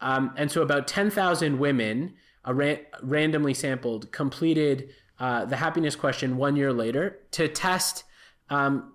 Um, 0.00 0.32
and 0.36 0.52
so 0.52 0.62
about 0.62 0.86
10,000 0.86 1.58
women, 1.58 2.14
uh, 2.46 2.54
ran- 2.54 2.80
randomly 3.02 3.54
sampled, 3.54 4.12
completed 4.12 4.90
uh, 5.18 5.44
the 5.44 5.56
happiness 5.56 5.96
question 5.96 6.36
one 6.36 6.54
year 6.54 6.72
later 6.72 7.18
to 7.32 7.48
test 7.48 8.04
um, 8.48 8.92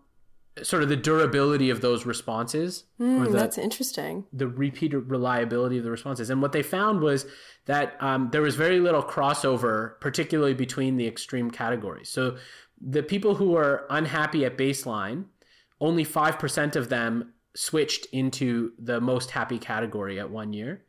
sort 0.64 0.84
of 0.84 0.90
the 0.90 0.96
durability 0.96 1.70
of 1.70 1.82
those 1.82 2.06
responses 2.06 2.84
or 3.00 3.06
Hmm, 3.06 3.24
the, 3.26 3.30
that's 3.32 3.58
interesting. 3.58 4.26
the 4.34 4.48
repeat 4.48 4.94
reliability 4.94 5.78
of 5.78 5.84
the 5.84 5.92
responses. 5.92 6.30
And 6.30 6.42
what 6.42 6.52
they 6.52 6.64
found 6.64 7.02
was 7.02 7.26
that 7.66 7.96
um, 8.02 8.30
there 8.32 8.42
was 8.42 8.56
very 8.56 8.80
little 8.80 9.04
crossover, 9.04 10.00
particularly 10.00 10.54
between 10.54 10.98
the 10.98 11.08
extreme 11.08 11.52
categories. 11.52 12.10
So 12.10 12.38
the 12.82 13.04
people 13.04 13.36
who 13.36 13.50
were 13.52 13.86
unhappy 13.90 14.46
at 14.46 14.58
baseline, 14.58 15.26
only 15.82 16.06
5% 16.06 16.76
of 16.76 16.90
them 16.90 17.34
switched 17.56 18.06
into 18.08 18.72
the 18.80 19.02
most 19.02 19.32
happy 19.32 19.58
category 19.58 20.20
at 20.20 20.30
one 20.30 20.54
year. 20.54 20.84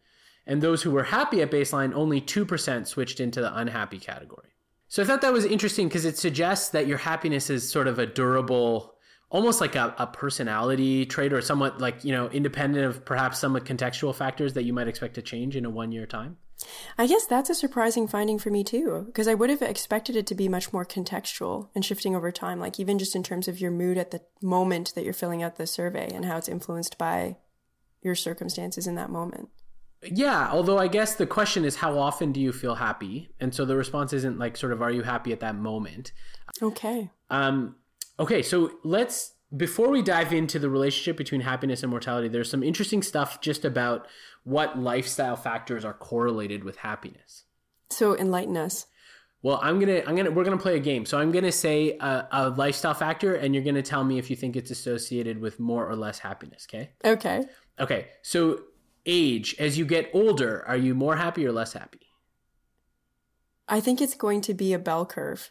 And 0.46 0.62
those 0.62 0.83
who 0.83 0.90
were 0.90 1.04
happy 1.04 1.42
at 1.42 1.50
baseline, 1.50 1.94
only 1.94 2.20
2% 2.20 2.87
switched 2.87 3.20
into 3.20 3.40
the 3.40 3.56
unhappy 3.56 3.98
category. 3.98 4.48
So 4.88 5.02
I 5.02 5.06
thought 5.06 5.20
that 5.20 5.33
was 5.33 5.44
interesting 5.44 5.87
because 5.87 6.04
it 6.04 6.18
suggests 6.18 6.70
that 6.70 6.88
your 6.88 6.98
happiness 6.98 7.48
is 7.50 7.70
sort 7.70 7.87
of 7.87 8.00
a 8.00 8.06
durable, 8.06 8.94
almost 9.30 9.60
like 9.60 9.76
a, 9.76 9.94
a 9.98 10.06
personality 10.06 11.06
trait 11.06 11.32
or 11.32 11.40
somewhat 11.40 11.80
like, 11.80 12.04
you 12.04 12.12
know, 12.12 12.28
independent 12.28 12.84
of 12.84 13.04
perhaps 13.04 13.38
some 13.38 13.54
contextual 13.56 14.14
factors 14.14 14.54
that 14.54 14.64
you 14.64 14.72
might 14.72 14.88
expect 14.88 15.14
to 15.14 15.22
change 15.22 15.56
in 15.56 15.64
a 15.64 15.70
one 15.70 15.92
year 15.92 16.06
time. 16.06 16.36
I 16.98 17.06
guess 17.06 17.24
that's 17.24 17.48
a 17.48 17.54
surprising 17.54 18.06
finding 18.06 18.38
for 18.38 18.50
me 18.50 18.64
too, 18.64 19.04
because 19.06 19.28
I 19.28 19.34
would 19.34 19.48
have 19.48 19.62
expected 19.62 20.14
it 20.16 20.26
to 20.26 20.34
be 20.34 20.48
much 20.48 20.72
more 20.72 20.84
contextual 20.84 21.68
and 21.74 21.84
shifting 21.84 22.14
over 22.14 22.30
time, 22.30 22.60
like 22.60 22.78
even 22.78 22.98
just 22.98 23.16
in 23.16 23.22
terms 23.22 23.48
of 23.48 23.60
your 23.60 23.70
mood 23.70 23.96
at 23.96 24.10
the 24.10 24.20
moment 24.42 24.94
that 24.94 25.04
you're 25.04 25.14
filling 25.14 25.42
out 25.42 25.56
the 25.56 25.66
survey 25.66 26.10
and 26.12 26.26
how 26.26 26.36
it's 26.36 26.48
influenced 26.48 26.98
by 26.98 27.36
your 28.02 28.14
circumstances 28.14 28.86
in 28.86 28.96
that 28.96 29.10
moment. 29.10 29.48
Yeah, 30.02 30.50
although 30.50 30.78
I 30.78 30.88
guess 30.88 31.14
the 31.14 31.26
question 31.26 31.64
is 31.64 31.76
how 31.76 31.98
often 31.98 32.32
do 32.32 32.40
you 32.40 32.52
feel 32.52 32.74
happy? 32.74 33.30
And 33.38 33.54
so 33.54 33.64
the 33.64 33.76
response 33.76 34.12
isn't 34.12 34.38
like 34.38 34.56
sort 34.56 34.72
of 34.72 34.82
are 34.82 34.90
you 34.90 35.02
happy 35.02 35.32
at 35.32 35.40
that 35.40 35.54
moment? 35.54 36.12
Okay. 36.62 37.10
Um, 37.28 37.76
okay, 38.20 38.42
so 38.42 38.72
let's 38.85 39.33
before 39.56 39.88
we 39.88 40.00
dive 40.02 40.33
into 40.33 40.61
the 40.61 40.70
relationship 40.70 41.16
between 41.16 41.40
happiness 41.40 41.83
and 41.83 41.90
mortality, 41.90 42.28
there's 42.28 42.50
some 42.50 42.62
interesting 42.62 43.02
stuff 43.02 43.40
just 43.40 43.64
about 43.64 44.06
what 44.44 44.78
lifestyle 44.78 45.35
factors 45.35 45.85
are 45.85 45.94
correlated 45.94 46.62
with 46.62 46.76
happiness. 46.76 47.44
So 47.90 48.16
enlighten 48.16 48.56
us. 48.56 48.87
Well, 49.42 49.59
I'm 49.62 49.80
gonna, 49.80 50.02
I'm 50.06 50.14
gonna, 50.14 50.30
we're 50.30 50.44
gonna 50.44 50.59
play 50.59 50.76
a 50.76 50.80
game. 50.80 51.06
So 51.06 51.18
I'm 51.18 51.33
gonna 51.33 51.50
say 51.50 51.96
a, 51.98 52.28
a 52.30 52.50
lifestyle 52.50 52.94
factor, 52.94 53.35
and 53.35 53.54
you're 53.54 53.64
gonna 53.64 53.83
tell 53.83 54.04
me 54.04 54.18
if 54.18 54.30
you 54.30 54.37
think 54.37 54.54
it's 54.54 54.70
associated 54.70 55.40
with 55.40 55.59
more 55.59 55.88
or 55.88 55.96
less 55.96 56.18
happiness. 56.18 56.66
Okay. 56.68 56.90
Okay. 57.04 57.44
Okay. 57.80 58.09
So 58.22 58.61
age, 59.06 59.56
as 59.59 59.78
you 59.78 59.87
get 59.87 60.11
older, 60.12 60.64
are 60.68 60.76
you 60.76 60.94
more 60.94 61.16
happy 61.16 61.46
or 61.46 61.52
less 61.52 61.72
happy? 61.72 62.00
I 63.66 63.80
think 63.80 64.00
it's 64.00 64.14
going 64.14 64.42
to 64.42 64.54
be 64.54 64.72
a 64.72 64.78
bell 64.78 65.06
curve. 65.06 65.50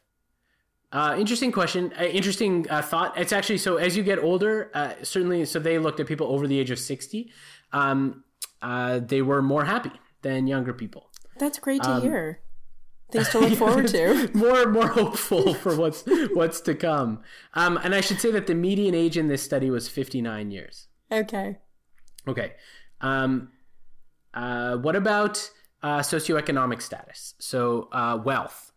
Uh, 0.92 1.16
interesting 1.20 1.52
question. 1.52 1.94
Uh, 2.00 2.04
interesting 2.04 2.66
uh, 2.70 2.82
thought. 2.82 3.18
It's 3.18 3.32
actually 3.32 3.60
so 3.60 3.78
as 3.78 3.96
you 3.96 4.04
get 4.04 4.20
older, 4.20 4.72
uh, 4.74 4.94
certainly. 5.04 5.46
So 5.46 5.60
they 5.60 5.78
looked 5.78 6.00
at 6.00 6.08
people 6.08 6.28
over 6.28 6.48
the 6.48 6.60
age 6.60 6.72
of 6.72 6.80
sixty. 6.80 7.32
Um, 7.72 8.24
uh, 8.62 9.00
they 9.00 9.22
were 9.22 9.42
more 9.42 9.66
happy 9.66 9.92
than 10.22 10.48
younger 10.48 10.74
people. 10.74 11.10
That's 11.38 11.60
great 11.60 11.84
to 11.84 12.00
hear. 12.00 12.42
Things 13.12 13.30
to 13.30 13.40
look 13.40 13.58
forward 13.58 13.88
to. 13.88 14.30
more 14.34 14.68
more 14.68 14.88
hopeful 14.88 15.54
for 15.54 15.76
what's 15.76 16.04
what's 16.34 16.62
to 16.62 16.76
come. 16.76 17.22
Um, 17.54 17.80
and 17.84 17.94
I 17.94 18.02
should 18.02 18.20
say 18.20 18.32
that 18.32 18.48
the 18.48 18.56
median 18.56 18.96
age 18.96 19.18
in 19.18 19.28
this 19.28 19.44
study 19.44 19.70
was 19.70 19.88
fifty 19.88 20.22
nine 20.22 20.52
years. 20.52 20.88
Okay. 21.12 21.58
Okay. 22.28 22.54
Um, 23.02 23.50
uh, 24.34 24.78
what 24.78 24.96
about 24.96 25.50
uh, 25.82 26.00
socioeconomic 26.00 26.82
status. 26.82 27.36
So, 27.40 27.90
uh, 27.92 28.20
wealth. 28.24 28.72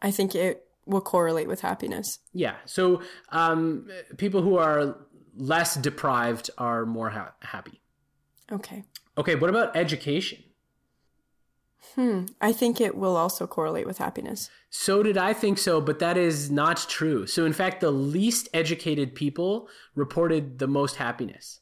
I 0.00 0.10
think 0.10 0.34
it 0.34 0.65
will 0.86 1.00
correlate 1.00 1.48
with 1.48 1.60
happiness. 1.60 2.20
Yeah. 2.32 2.54
So, 2.64 3.02
um, 3.30 3.88
people 4.16 4.42
who 4.42 4.56
are 4.56 4.96
less 5.36 5.74
deprived 5.74 6.50
are 6.56 6.86
more 6.86 7.10
ha- 7.10 7.34
happy. 7.40 7.80
Okay. 8.50 8.84
Okay. 9.18 9.34
What 9.34 9.50
about 9.50 9.76
education? 9.76 10.42
Hmm. 11.94 12.26
I 12.40 12.52
think 12.52 12.80
it 12.80 12.96
will 12.96 13.16
also 13.16 13.46
correlate 13.46 13.86
with 13.86 13.98
happiness. 13.98 14.50
So 14.70 15.02
did 15.02 15.16
I 15.16 15.32
think 15.32 15.58
so, 15.58 15.80
but 15.80 15.98
that 16.00 16.16
is 16.16 16.50
not 16.50 16.86
true. 16.88 17.26
So, 17.26 17.44
in 17.46 17.52
fact, 17.52 17.80
the 17.80 17.90
least 17.90 18.48
educated 18.52 19.14
people 19.14 19.68
reported 19.94 20.58
the 20.58 20.66
most 20.66 20.96
happiness. 20.96 21.60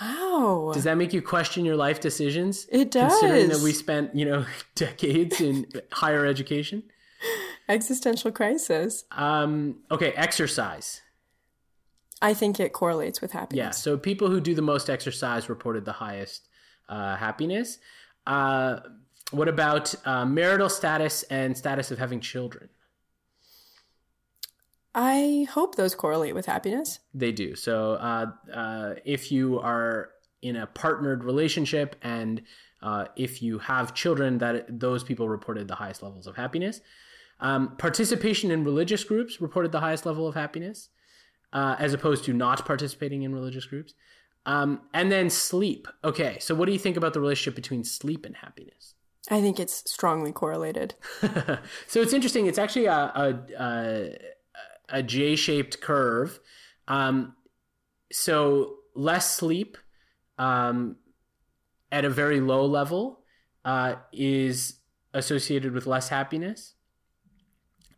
Wow. 0.00 0.72
Does 0.74 0.84
that 0.84 0.96
make 0.96 1.12
you 1.12 1.22
question 1.22 1.64
your 1.64 1.76
life 1.76 2.00
decisions? 2.00 2.66
It 2.70 2.90
does. 2.90 3.12
Considering 3.12 3.48
that 3.48 3.60
we 3.60 3.72
spent, 3.72 4.14
you 4.14 4.24
know, 4.24 4.44
decades 4.74 5.40
in 5.40 5.66
higher 5.92 6.26
education. 6.26 6.82
Existential 7.68 8.30
crisis. 8.30 9.04
Um, 9.12 9.78
okay, 9.90 10.12
exercise. 10.12 11.00
I 12.20 12.34
think 12.34 12.60
it 12.60 12.72
correlates 12.72 13.20
with 13.20 13.32
happiness. 13.32 13.64
Yeah. 13.64 13.70
So 13.70 13.98
people 13.98 14.30
who 14.30 14.40
do 14.40 14.54
the 14.54 14.62
most 14.62 14.88
exercise 14.88 15.48
reported 15.48 15.84
the 15.84 15.92
highest 15.92 16.48
uh, 16.88 17.16
happiness. 17.16 17.78
Uh, 18.26 18.80
what 19.30 19.48
about 19.48 19.94
uh, 20.06 20.24
marital 20.24 20.68
status 20.68 21.22
and 21.24 21.56
status 21.56 21.90
of 21.90 21.98
having 21.98 22.20
children? 22.20 22.68
I 24.94 25.46
hope 25.50 25.74
those 25.74 25.94
correlate 25.94 26.34
with 26.34 26.46
happiness. 26.46 27.00
They 27.12 27.32
do. 27.32 27.56
So 27.56 27.94
uh, 27.94 28.26
uh, 28.52 28.94
if 29.04 29.32
you 29.32 29.58
are 29.58 30.10
in 30.40 30.56
a 30.56 30.66
partnered 30.66 31.24
relationship 31.24 31.96
and 32.02 32.42
uh, 32.80 33.06
if 33.16 33.42
you 33.42 33.58
have 33.58 33.94
children, 33.94 34.38
that 34.38 34.78
those 34.78 35.02
people 35.02 35.28
reported 35.28 35.66
the 35.66 35.74
highest 35.74 36.02
levels 36.02 36.26
of 36.26 36.36
happiness. 36.36 36.80
Um, 37.44 37.76
participation 37.76 38.50
in 38.50 38.64
religious 38.64 39.04
groups 39.04 39.38
reported 39.38 39.70
the 39.70 39.80
highest 39.80 40.06
level 40.06 40.26
of 40.26 40.34
happiness, 40.34 40.88
uh, 41.52 41.76
as 41.78 41.92
opposed 41.92 42.24
to 42.24 42.32
not 42.32 42.64
participating 42.64 43.22
in 43.22 43.34
religious 43.34 43.66
groups. 43.66 43.92
Um, 44.46 44.80
and 44.94 45.12
then 45.12 45.28
sleep. 45.28 45.86
Okay, 46.02 46.38
so 46.40 46.54
what 46.54 46.64
do 46.64 46.72
you 46.72 46.78
think 46.78 46.96
about 46.96 47.12
the 47.12 47.20
relationship 47.20 47.54
between 47.54 47.84
sleep 47.84 48.24
and 48.24 48.34
happiness? 48.34 48.94
I 49.30 49.42
think 49.42 49.60
it's 49.60 49.90
strongly 49.90 50.32
correlated. 50.32 50.94
so 51.86 52.00
it's 52.00 52.14
interesting. 52.14 52.46
It's 52.46 52.58
actually 52.58 52.86
a, 52.86 52.92
a, 52.92 53.38
a, 53.60 54.18
a 54.88 55.02
J-shaped 55.02 55.82
curve. 55.82 56.40
Um, 56.88 57.34
so 58.10 58.76
less 58.94 59.36
sleep 59.36 59.76
um, 60.38 60.96
at 61.92 62.06
a 62.06 62.10
very 62.10 62.40
low 62.40 62.64
level 62.64 63.20
uh, 63.66 63.96
is 64.14 64.76
associated 65.12 65.72
with 65.72 65.86
less 65.86 66.08
happiness. 66.08 66.74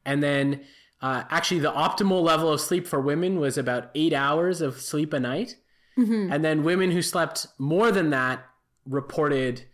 And 0.07 0.23
then 0.23 0.63
uh, 1.03 1.25
actually 1.29 1.61
the 1.61 1.73
optimal 1.73 2.23
level 2.23 2.51
of 2.51 2.61
sleep 2.61 2.87
for 2.87 3.01
women 3.01 3.39
was 3.39 3.59
about 3.59 3.91
eight 3.95 4.15
hours 4.15 4.63
of 4.63 4.81
sleep 4.81 5.13
a 5.13 5.21
night. 5.21 5.57
Mm-hmm. 5.99 6.33
And 6.33 6.45
then 6.45 6.63
women 6.63 6.91
who 6.91 7.03
slept 7.03 7.47
more 7.59 7.91
than 7.91 8.11
that 8.11 8.47
reported 8.87 9.65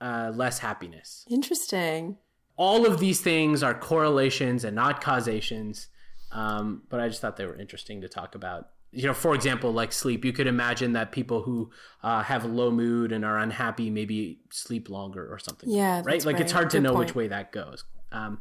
uh, 0.00 0.32
less 0.34 0.58
happiness. 0.58 1.26
Interesting. 1.30 2.16
All 2.56 2.86
of 2.86 3.00
these 3.00 3.20
things 3.20 3.62
are 3.62 3.74
correlations 3.74 4.64
and 4.64 4.76
not 4.76 5.02
causations. 5.02 5.88
Um, 6.32 6.82
but 6.88 7.00
I 7.00 7.08
just 7.08 7.20
thought 7.20 7.36
they 7.36 7.46
were 7.46 7.58
interesting 7.58 8.00
to 8.00 8.08
talk 8.08 8.34
about. 8.34 8.68
You 8.90 9.06
know, 9.06 9.14
for 9.14 9.34
example, 9.34 9.72
like 9.72 9.90
sleep, 9.92 10.24
you 10.24 10.32
could 10.32 10.46
imagine 10.46 10.92
that 10.92 11.12
people 11.12 11.42
who 11.42 11.70
uh, 12.02 12.22
have 12.22 12.44
low 12.44 12.70
mood 12.70 13.10
and 13.12 13.24
are 13.24 13.38
unhappy 13.38 13.88
maybe 13.88 14.40
sleep 14.50 14.90
longer 14.90 15.32
or 15.32 15.38
something. 15.38 15.70
Yeah, 15.70 16.02
right. 16.04 16.24
Like 16.24 16.34
right. 16.34 16.42
it's 16.42 16.52
hard 16.52 16.68
Good 16.68 16.78
to 16.78 16.80
know 16.82 16.94
point. 16.94 17.06
which 17.06 17.14
way 17.14 17.28
that 17.28 17.52
goes. 17.52 17.84
Um, 18.10 18.40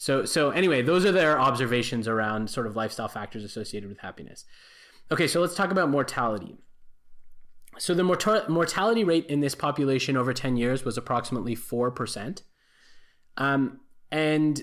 so, 0.00 0.24
so 0.24 0.48
anyway, 0.48 0.80
those 0.80 1.04
are 1.04 1.12
their 1.12 1.38
observations 1.38 2.08
around 2.08 2.48
sort 2.48 2.66
of 2.66 2.74
lifestyle 2.74 3.06
factors 3.06 3.44
associated 3.44 3.86
with 3.86 3.98
happiness. 3.98 4.46
Okay, 5.12 5.26
so 5.26 5.42
let's 5.42 5.54
talk 5.54 5.70
about 5.70 5.90
mortality. 5.90 6.56
So 7.76 7.92
the 7.92 8.02
mortality 8.02 9.04
rate 9.04 9.26
in 9.26 9.40
this 9.40 9.54
population 9.54 10.16
over 10.16 10.32
10 10.32 10.56
years 10.56 10.86
was 10.86 10.96
approximately 10.96 11.54
4%. 11.54 12.40
Um, 13.36 13.80
and 14.10 14.62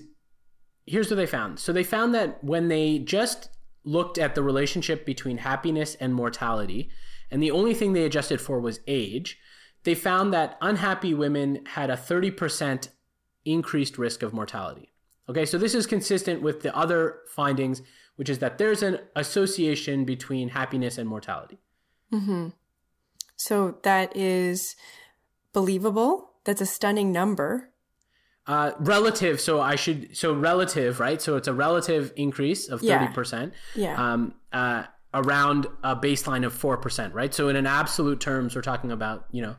here's 0.87 1.11
what 1.11 1.17
they 1.17 1.27
found. 1.27 1.59
So 1.59 1.71
they 1.71 1.83
found 1.83 2.15
that 2.15 2.43
when 2.43 2.67
they 2.67 2.97
just 2.97 3.49
looked 3.83 4.17
at 4.17 4.33
the 4.33 4.41
relationship 4.41 5.05
between 5.05 5.37
happiness 5.37 5.93
and 5.99 6.15
mortality, 6.15 6.89
and 7.29 7.43
the 7.43 7.51
only 7.51 7.75
thing 7.75 7.93
they 7.93 8.05
adjusted 8.05 8.41
for 8.41 8.59
was 8.59 8.79
age, 8.87 9.37
they 9.83 9.93
found 9.93 10.33
that 10.33 10.57
unhappy 10.61 11.13
women 11.13 11.63
had 11.67 11.91
a 11.91 11.95
30% 11.95 12.89
increased 13.45 13.99
risk 13.99 14.23
of 14.23 14.33
mortality. 14.33 14.93
Okay, 15.29 15.45
so 15.45 15.57
this 15.57 15.75
is 15.75 15.85
consistent 15.85 16.41
with 16.41 16.61
the 16.61 16.75
other 16.75 17.19
findings, 17.35 17.81
which 18.15 18.29
is 18.29 18.39
that 18.39 18.57
there's 18.57 18.81
an 18.81 18.99
association 19.15 20.05
between 20.05 20.49
happiness 20.49 20.97
and 20.97 21.09
mortality. 21.09 21.57
Mm-hmm. 22.13 22.49
So 23.35 23.77
that 23.83 24.15
is 24.15 24.75
believable. 25.53 26.31
That's 26.45 26.61
a 26.61 26.65
stunning 26.65 27.11
number. 27.11 27.69
Uh, 28.47 28.71
relative, 28.79 29.41
so 29.41 29.59
I 29.59 29.75
should, 29.75 30.15
so 30.15 30.33
relative, 30.33 31.01
right? 31.01 31.21
So 31.21 31.35
it's 31.35 31.49
a 31.49 31.53
relative 31.53 32.13
increase 32.15 32.69
of 32.69 32.81
30%. 32.81 33.51
Yeah. 33.75 33.95
Um, 34.01 34.35
uh, 34.53 34.83
around 35.13 35.67
a 35.83 35.95
baseline 35.95 36.45
of 36.45 36.53
4%, 36.57 37.13
right? 37.13 37.33
So 37.33 37.49
in 37.49 37.55
an 37.55 37.67
absolute 37.67 38.21
terms, 38.21 38.55
we're 38.55 38.61
talking 38.61 38.91
about, 38.91 39.25
you 39.31 39.41
know, 39.41 39.55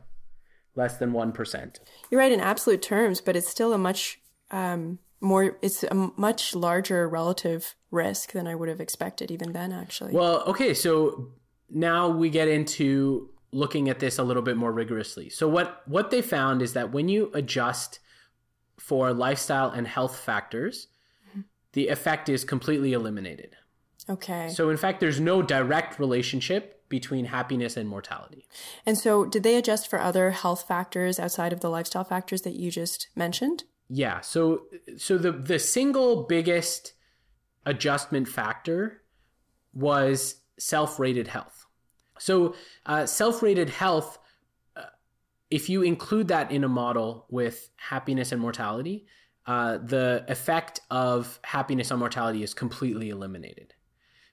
less 0.75 0.97
than 0.97 1.11
1%. 1.11 1.79
You're 2.09 2.19
right 2.19 2.31
in 2.31 2.39
absolute 2.39 2.81
terms, 2.81 3.21
but 3.21 3.35
it's 3.35 3.49
still 3.49 3.73
a 3.73 3.77
much 3.77 4.19
um, 4.51 4.99
more, 5.21 5.57
it's 5.61 5.83
a 5.83 5.93
much 6.15 6.55
larger 6.55 7.07
relative 7.07 7.75
risk 7.91 8.31
than 8.31 8.47
I 8.47 8.55
would 8.55 8.69
have 8.69 8.79
expected 8.79 9.31
even 9.31 9.53
then, 9.53 9.71
actually. 9.71 10.13
Well, 10.13 10.43
okay, 10.45 10.73
so 10.73 11.29
now 11.69 12.07
we 12.09 12.29
get 12.29 12.47
into 12.47 13.29
looking 13.51 13.89
at 13.89 13.99
this 13.99 14.17
a 14.17 14.23
little 14.23 14.43
bit 14.43 14.57
more 14.57 14.71
rigorously. 14.71 15.29
So 15.29 15.47
what 15.47 15.81
what 15.87 16.11
they 16.11 16.21
found 16.21 16.61
is 16.61 16.73
that 16.73 16.91
when 16.91 17.09
you 17.09 17.31
adjust 17.33 17.99
for 18.77 19.11
lifestyle 19.11 19.69
and 19.71 19.87
health 19.87 20.17
factors, 20.17 20.87
the 21.73 21.87
effect 21.89 22.29
is 22.29 22.43
completely 22.43 22.93
eliminated. 22.93 23.55
okay. 24.09 24.49
So 24.49 24.69
in 24.69 24.77
fact, 24.77 24.99
there's 24.99 25.19
no 25.19 25.41
direct 25.41 25.99
relationship 25.99 26.87
between 26.89 27.25
happiness 27.25 27.77
and 27.77 27.87
mortality. 27.87 28.47
and 28.85 28.97
so 28.97 29.25
did 29.25 29.43
they 29.43 29.55
adjust 29.55 29.87
for 29.87 29.99
other 29.99 30.31
health 30.31 30.67
factors 30.67 31.19
outside 31.19 31.53
of 31.53 31.59
the 31.59 31.69
lifestyle 31.69 32.03
factors 32.03 32.41
that 32.43 32.55
you 32.55 32.71
just 32.71 33.09
mentioned? 33.15 33.63
Yeah. 33.89 34.21
So 34.21 34.63
so 34.97 35.17
the 35.17 35.31
the 35.31 35.59
single 35.59 36.23
biggest 36.23 36.93
adjustment 37.65 38.27
factor 38.27 39.01
was 39.73 40.41
self-rated 40.57 41.27
health. 41.27 41.65
So 42.19 42.55
uh, 42.85 43.05
self-rated 43.05 43.69
health, 43.69 44.19
uh, 44.75 44.83
if 45.49 45.69
you 45.69 45.81
include 45.81 46.27
that 46.27 46.51
in 46.51 46.63
a 46.63 46.67
model 46.67 47.25
with 47.29 47.69
happiness 47.77 48.31
and 48.31 48.41
mortality, 48.41 49.07
uh, 49.45 49.77
the 49.77 50.25
effect 50.27 50.81
of 50.91 51.39
happiness 51.43 51.91
on 51.91 51.99
mortality 51.99 52.43
is 52.43 52.53
completely 52.53 53.09
eliminated. 53.09 53.73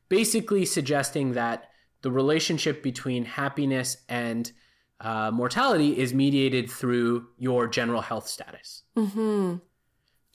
Basically, 0.08 0.64
suggesting 0.66 1.32
that 1.32 1.70
the 2.02 2.10
relationship 2.10 2.82
between 2.82 3.24
happiness 3.24 3.96
and 4.08 4.52
uh, 5.00 5.30
mortality 5.30 5.98
is 5.98 6.14
mediated 6.14 6.70
through 6.70 7.26
your 7.38 7.66
general 7.66 8.00
health 8.00 8.26
status. 8.28 8.82
Mm-hmm. 8.96 9.56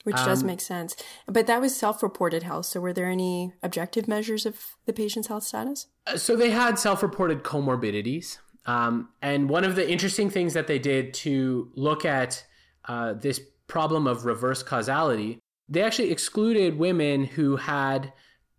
Which 0.04 0.16
does 0.16 0.42
Um, 0.42 0.48
make 0.48 0.60
sense. 0.60 0.96
But 1.26 1.46
that 1.46 1.60
was 1.60 1.76
self 1.76 2.02
reported 2.02 2.42
health. 2.42 2.66
So 2.66 2.80
were 2.80 2.92
there 2.92 3.06
any 3.06 3.54
objective 3.62 4.08
measures 4.08 4.46
of 4.46 4.58
the 4.84 4.92
patient's 4.92 5.28
health 5.28 5.44
status? 5.44 5.86
Uh, 6.06 6.16
So 6.16 6.36
they 6.36 6.50
had 6.50 6.78
self-reported 6.78 7.44
comorbidities, 7.44 8.38
um, 8.66 9.10
and 9.20 9.48
one 9.48 9.64
of 9.64 9.76
the 9.76 9.88
interesting 9.88 10.28
things 10.30 10.54
that 10.54 10.66
they 10.66 10.78
did 10.80 11.14
to 11.14 11.70
look 11.74 12.04
at 12.04 12.44
uh, 12.86 13.12
this 13.14 13.40
problem 13.68 14.08
of 14.08 14.24
reverse 14.24 14.62
causality, 14.64 15.40
they 15.68 15.82
actually 15.82 16.10
excluded 16.10 16.78
women 16.78 17.24
who 17.24 17.56
had 17.56 18.12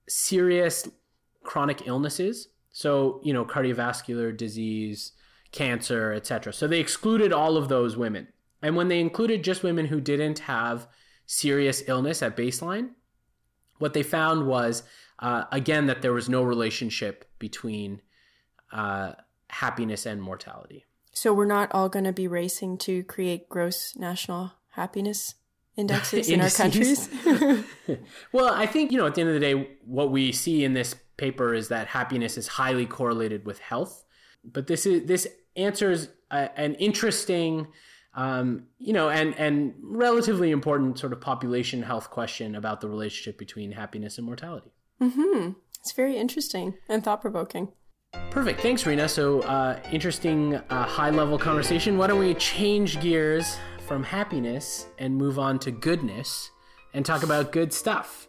serious 0.08 0.88
chronic 1.44 1.86
illnesses. 1.86 2.48
So 2.72 3.20
you 3.24 3.34
know, 3.34 3.44
cardiovascular 3.44 4.36
disease, 4.36 5.12
cancer, 5.54 6.12
etc. 6.12 6.52
So 6.52 6.68
they 6.68 6.82
excluded 6.82 7.32
all 7.32 7.56
of 7.56 7.70
those 7.70 7.96
women, 7.96 8.28
and 8.62 8.76
when 8.76 8.90
they 8.90 9.00
included 9.00 9.44
just 9.44 9.64
women 9.64 9.86
who 9.86 10.02
didn't 10.02 10.40
have 10.40 10.88
serious 11.26 11.84
illness 11.88 12.22
at 12.22 12.36
baseline, 12.36 12.90
what 13.78 13.94
they 13.94 14.04
found 14.04 14.48
was 14.48 14.84
uh, 15.20 15.46
again 15.52 15.88
that 15.88 16.02
there 16.02 16.12
was 16.12 16.28
no 16.28 16.44
relationship 16.44 17.30
between 17.40 18.02
uh, 18.74 19.14
happiness 19.50 20.06
and 20.06 20.22
mortality. 20.22 20.86
So 21.14 21.34
we're 21.34 21.46
not 21.46 21.70
all 21.72 21.90
going 21.90 22.06
to 22.06 22.14
be 22.14 22.28
racing 22.28 22.80
to 22.80 23.04
create 23.04 23.48
gross 23.48 23.96
national 23.96 24.54
happiness 24.72 25.36
indexes 25.78 26.28
in 26.30 26.42
our 26.42 26.50
countries. 26.62 27.10
Well, 28.32 28.54
I 28.54 28.66
think 28.66 28.92
you 28.92 28.98
know 28.98 29.06
at 29.06 29.16
the 29.16 29.22
end 29.22 29.30
of 29.30 29.34
the 29.36 29.40
day, 29.40 29.70
what 29.86 30.12
we 30.12 30.32
see 30.32 30.64
in 30.64 30.74
this 30.74 30.96
paper 31.18 31.54
is 31.54 31.68
that 31.68 31.88
happiness 31.88 32.38
is 32.38 32.48
highly 32.48 32.86
correlated 32.86 33.46
with 33.46 33.60
health. 33.60 34.04
But 34.44 34.68
this 34.68 34.86
is 34.86 35.06
this 35.06 35.28
answers 35.56 36.10
a, 36.32 36.50
an 36.60 36.76
interesting 36.76 37.68
Um, 38.16 38.68
you 38.78 38.94
know, 38.94 39.10
and 39.10 39.34
and 39.40 39.74
relatively 39.82 40.52
important 40.52 41.00
sort 41.00 41.14
of 41.14 41.20
population 41.20 41.82
health 41.82 42.12
question 42.12 42.56
about 42.56 42.80
the 42.80 42.88
relationship 42.88 43.40
between 43.40 43.72
happiness 43.72 44.20
and 44.20 44.26
mortality. 44.28 44.72
Hmm. 45.00 45.54
It's 45.80 45.94
very 45.94 46.16
interesting 46.16 46.76
and 46.88 47.04
thought 47.04 47.22
provoking. 47.22 47.70
Perfect. 48.30 48.62
Thanks, 48.62 48.84
Reena. 48.84 49.10
So, 49.10 49.42
uh, 49.42 49.80
interesting 49.92 50.56
uh, 50.56 50.86
high 50.86 51.10
level 51.10 51.40
conversation. 51.40 51.98
Why 51.98 52.06
don't 52.06 52.20
we 52.20 52.36
change 52.36 53.02
gears 53.02 53.58
from 53.88 54.04
happiness 54.04 54.86
and 55.00 55.18
move 55.18 55.40
on 55.40 55.58
to 55.60 55.72
goodness 55.72 56.52
and 56.94 57.04
talk 57.04 57.24
about 57.24 57.52
good 57.52 57.74
stuff? 57.74 58.28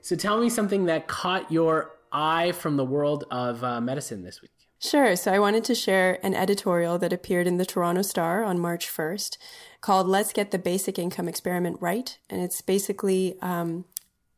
So, 0.00 0.16
tell 0.16 0.40
me 0.40 0.48
something 0.48 0.86
that 0.86 1.06
caught 1.06 1.52
your 1.52 1.90
eye 2.10 2.52
from 2.52 2.78
the 2.78 2.84
world 2.86 3.24
of 3.30 3.62
uh, 3.62 3.80
medicine 3.82 4.22
this 4.24 4.40
week. 4.40 4.61
Sure. 4.82 5.14
So 5.14 5.32
I 5.32 5.38
wanted 5.38 5.62
to 5.64 5.76
share 5.76 6.18
an 6.24 6.34
editorial 6.34 6.98
that 6.98 7.12
appeared 7.12 7.46
in 7.46 7.56
the 7.56 7.64
Toronto 7.64 8.02
Star 8.02 8.42
on 8.42 8.58
March 8.58 8.88
1st 8.88 9.38
called 9.80 10.08
Let's 10.08 10.32
Get 10.32 10.50
the 10.50 10.58
Basic 10.58 10.98
Income 10.98 11.28
Experiment 11.28 11.76
Right. 11.80 12.18
And 12.28 12.42
it's 12.42 12.60
basically 12.60 13.36
um, 13.40 13.84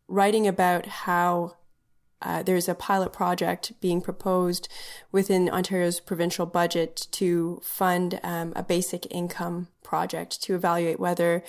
writing 0.07 0.47
about 0.47 0.85
how 0.85 1.57
uh, 2.21 2.43
there's 2.43 2.69
a 2.69 2.75
pilot 2.75 3.11
project 3.11 3.73
being 3.81 4.03
proposed 4.03 4.69
within 5.11 5.49
Ontario's 5.49 5.99
provincial 5.99 6.45
budget 6.45 7.09
to 7.13 7.59
fund 7.65 8.21
um, 8.23 8.53
a 8.55 8.63
basic 8.63 9.07
income 9.11 9.69
project 9.83 10.43
to 10.43 10.55
evaluate 10.55 11.01
whether 11.01 11.43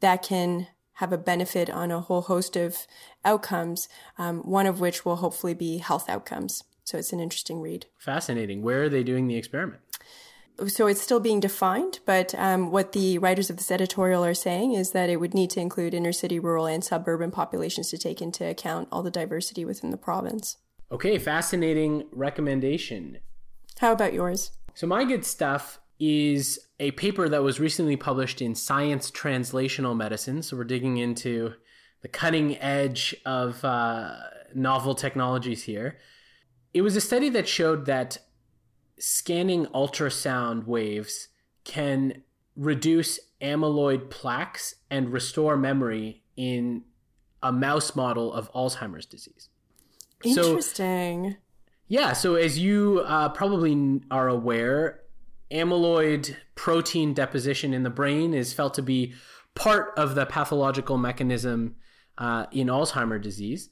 that 0.00 0.20
can 0.20 0.66
have 0.94 1.12
a 1.12 1.18
benefit 1.18 1.70
on 1.70 1.92
a 1.92 2.00
whole 2.00 2.22
host 2.22 2.56
of 2.56 2.88
outcomes, 3.24 3.88
um, 4.18 4.40
one 4.40 4.66
of 4.66 4.80
which 4.80 5.04
will 5.04 5.16
hopefully 5.16 5.54
be 5.54 5.78
health 5.78 6.08
outcomes. 6.08 6.64
So 6.84 6.98
it's 6.98 7.12
an 7.12 7.20
interesting 7.20 7.60
read. 7.60 7.86
Fascinating. 7.98 8.62
Where 8.62 8.84
are 8.84 8.88
they 8.88 9.02
doing 9.02 9.28
the 9.28 9.36
experiment? 9.36 9.80
So 10.66 10.86
it's 10.86 11.00
still 11.00 11.20
being 11.20 11.40
defined, 11.40 12.00
but 12.04 12.34
um, 12.36 12.70
what 12.70 12.92
the 12.92 13.18
writers 13.18 13.48
of 13.48 13.56
this 13.56 13.70
editorial 13.70 14.24
are 14.24 14.34
saying 14.34 14.74
is 14.74 14.90
that 14.92 15.08
it 15.08 15.16
would 15.16 15.34
need 15.34 15.50
to 15.50 15.60
include 15.60 15.94
inner 15.94 16.12
city, 16.12 16.38
rural, 16.38 16.66
and 16.66 16.84
suburban 16.84 17.30
populations 17.30 17.88
to 17.90 17.98
take 17.98 18.20
into 18.20 18.46
account 18.46 18.88
all 18.92 19.02
the 19.02 19.10
diversity 19.10 19.64
within 19.64 19.90
the 19.90 19.96
province. 19.96 20.58
Okay, 20.92 21.18
fascinating 21.18 22.04
recommendation. 22.12 23.18
How 23.78 23.92
about 23.92 24.12
yours? 24.12 24.52
So, 24.74 24.86
my 24.86 25.04
good 25.04 25.24
stuff 25.24 25.80
is 25.98 26.60
a 26.78 26.90
paper 26.92 27.28
that 27.28 27.42
was 27.42 27.58
recently 27.58 27.96
published 27.96 28.42
in 28.42 28.54
Science 28.54 29.10
Translational 29.10 29.96
Medicine. 29.96 30.42
So, 30.42 30.56
we're 30.56 30.64
digging 30.64 30.98
into 30.98 31.54
the 32.02 32.08
cutting 32.08 32.58
edge 32.58 33.16
of 33.24 33.64
uh, 33.64 34.16
novel 34.54 34.94
technologies 34.94 35.62
here. 35.62 35.98
It 36.74 36.82
was 36.82 36.96
a 36.96 37.00
study 37.00 37.28
that 37.30 37.48
showed 37.48 37.86
that 37.86 38.18
scanning 38.98 39.66
ultrasound 39.66 40.66
waves 40.66 41.28
can 41.64 42.22
reduce 42.56 43.18
amyloid 43.40 44.10
plaques 44.10 44.76
and 44.90 45.12
restore 45.12 45.56
memory 45.56 46.22
in 46.36 46.84
a 47.42 47.52
mouse 47.52 47.96
model 47.96 48.32
of 48.32 48.52
Alzheimer's 48.52 49.06
disease. 49.06 49.48
Interesting. 50.24 51.32
So, 51.32 51.36
yeah, 51.88 52.12
so 52.12 52.36
as 52.36 52.58
you 52.58 53.02
uh, 53.04 53.30
probably 53.30 54.00
are 54.10 54.28
aware, 54.28 55.00
amyloid 55.50 56.36
protein 56.54 57.12
deposition 57.12 57.74
in 57.74 57.82
the 57.82 57.90
brain 57.90 58.32
is 58.32 58.52
felt 58.52 58.74
to 58.74 58.82
be 58.82 59.14
part 59.54 59.92
of 59.98 60.14
the 60.14 60.24
pathological 60.24 60.96
mechanism 60.96 61.76
uh, 62.18 62.46
in 62.52 62.68
Alzheimer's 62.68 63.22
disease. 63.22 63.68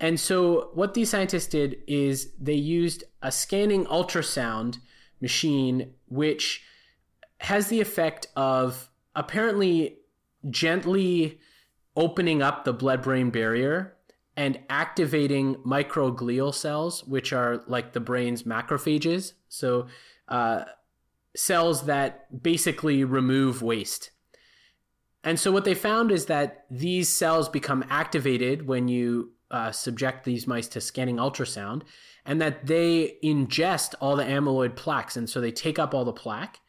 And 0.00 0.18
so, 0.18 0.70
what 0.74 0.94
these 0.94 1.10
scientists 1.10 1.46
did 1.46 1.78
is 1.86 2.32
they 2.40 2.54
used 2.54 3.04
a 3.22 3.30
scanning 3.30 3.86
ultrasound 3.86 4.78
machine, 5.20 5.94
which 6.08 6.62
has 7.38 7.68
the 7.68 7.80
effect 7.80 8.26
of 8.36 8.90
apparently 9.14 9.98
gently 10.50 11.38
opening 11.96 12.42
up 12.42 12.64
the 12.64 12.72
blood 12.72 13.02
brain 13.02 13.30
barrier 13.30 13.94
and 14.36 14.58
activating 14.68 15.54
microglial 15.56 16.52
cells, 16.52 17.04
which 17.04 17.32
are 17.32 17.62
like 17.68 17.92
the 17.92 18.00
brain's 18.00 18.42
macrophages. 18.42 19.34
So, 19.48 19.86
uh, 20.28 20.64
cells 21.36 21.86
that 21.86 22.42
basically 22.42 23.04
remove 23.04 23.62
waste. 23.62 24.10
And 25.22 25.38
so, 25.38 25.52
what 25.52 25.64
they 25.64 25.74
found 25.74 26.10
is 26.10 26.26
that 26.26 26.66
these 26.68 27.08
cells 27.08 27.48
become 27.48 27.84
activated 27.88 28.66
when 28.66 28.88
you 28.88 29.33
uh, 29.54 29.70
subject 29.70 30.24
these 30.24 30.48
mice 30.48 30.66
to 30.66 30.80
scanning 30.80 31.16
ultrasound 31.16 31.82
and 32.26 32.40
that 32.40 32.66
they 32.66 33.16
ingest 33.22 33.94
all 34.00 34.16
the 34.16 34.24
amyloid 34.24 34.74
plaques. 34.74 35.16
And 35.16 35.30
so 35.30 35.40
they 35.40 35.52
take 35.52 35.78
up 35.78 35.94
all 35.94 36.04
the 36.04 36.12
plaque. 36.12 36.60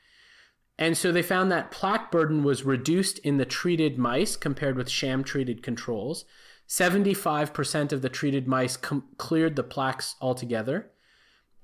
And 0.78 0.96
so 0.96 1.12
they 1.12 1.24
found 1.24 1.52
that 1.52 1.72
plaque 1.72 2.12
burden 2.12 2.44
was 2.44 2.64
reduced 2.64 3.18
in 3.20 3.38
the 3.38 3.46
treated 3.46 3.98
mice 3.98 4.36
compared 4.36 4.76
with 4.76 4.90
sham 4.90 5.24
treated 5.24 5.64
controls. 5.64 6.26
75% 6.68 7.92
of 7.92 8.02
the 8.04 8.10
treated 8.10 8.48
mice 8.48 8.78
com- 8.78 9.06
cleared 9.18 9.56
the 9.56 9.64
plaques 9.64 10.16
altogether 10.22 10.92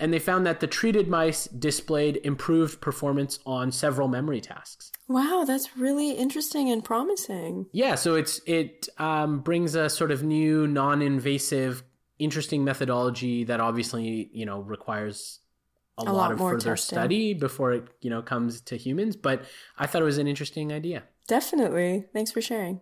and 0.02 0.12
they 0.12 0.20
found 0.20 0.48
that 0.48 0.60
the 0.60 0.68
treated 0.68 1.08
mice 1.08 1.46
displayed 1.46 2.20
improved 2.24 2.82
performance 2.82 3.40
on 3.46 3.72
several 3.72 4.08
memory 4.08 4.42
tasks. 4.42 4.92
Wow, 5.08 5.44
that's 5.46 5.78
really 5.78 6.14
interesting 6.14 6.72
and 6.72 6.84
promising. 6.84 7.68
Yeah, 7.72 7.94
so 7.96 8.16
it's 8.16 8.42
it 8.48 8.90
um, 8.98 9.42
brings 9.42 9.76
a 9.76 9.90
sort 9.90 10.10
of 10.12 10.24
new, 10.24 10.68
non-invasive, 10.68 11.84
interesting 12.18 12.64
methodology 12.64 13.44
that 13.44 13.60
obviously 13.62 14.32
you 14.34 14.46
know 14.46 14.62
requires 14.62 15.40
a, 16.00 16.02
a 16.02 16.06
lot, 16.06 16.14
lot, 16.14 16.32
of 16.32 16.40
further 16.40 16.76
testing. 16.76 16.96
study 16.98 17.34
before 17.36 17.72
it 17.72 17.88
you 18.02 18.10
know 18.10 18.24
comes 18.24 18.60
to 18.62 18.78
humans. 18.78 19.16
But 19.16 19.44
I 19.78 19.86
thought 19.86 20.02
it 20.02 20.06
was 20.06 20.18
an 20.18 20.28
interesting 20.28 20.74
idea. 20.74 21.04
Definitely. 21.28 22.06
Thanks 22.12 22.32
for 22.32 22.42
sharing. 22.42 22.82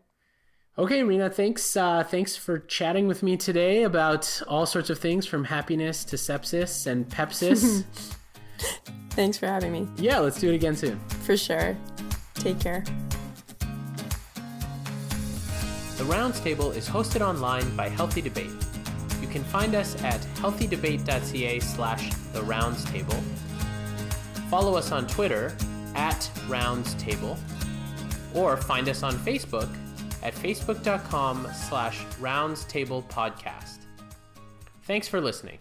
Okay, 0.79 1.01
Reena, 1.01 1.29
thanks. 1.29 1.75
Uh, 1.75 2.05
thanks 2.05 2.37
for 2.37 2.59
chatting 2.59 3.05
with 3.09 3.21
me 3.21 3.35
today 3.35 3.83
about 3.83 4.41
all 4.47 4.65
sorts 4.65 4.89
of 4.89 4.97
things 4.97 5.25
from 5.25 5.43
happiness 5.43 6.05
to 6.05 6.15
sepsis 6.15 6.87
and 6.87 7.05
pepsis. 7.09 7.83
thanks 9.09 9.37
for 9.37 9.47
having 9.47 9.73
me. 9.73 9.89
Yeah, 9.97 10.19
let's 10.19 10.39
do 10.39 10.49
it 10.49 10.55
again 10.55 10.77
soon. 10.77 10.97
For 11.25 11.35
sure. 11.35 11.75
Take 12.35 12.61
care. 12.61 12.85
The 15.97 16.05
Rounds 16.05 16.39
Table 16.39 16.71
is 16.71 16.87
hosted 16.87 17.19
online 17.19 17.75
by 17.75 17.89
Healthy 17.89 18.21
Debate. 18.21 18.49
You 19.21 19.27
can 19.27 19.43
find 19.43 19.75
us 19.75 20.01
at 20.01 20.21
healthydebate.ca 20.35 21.59
slash 21.59 22.13
the 22.31 22.41
rounds 22.43 22.85
table. 22.85 23.21
Follow 24.49 24.75
us 24.77 24.93
on 24.93 25.07
Twitter 25.07 25.57
at 25.95 26.31
rounds 26.47 26.93
table, 26.93 27.37
or 28.33 28.55
find 28.55 28.87
us 28.87 29.03
on 29.03 29.15
Facebook 29.15 29.67
at 30.23 30.33
facebook.com 30.33 31.47
slash 31.53 31.99
roundstable 32.19 33.07
podcast. 33.09 33.85
Thanks 34.83 35.07
for 35.07 35.21
listening. 35.21 35.59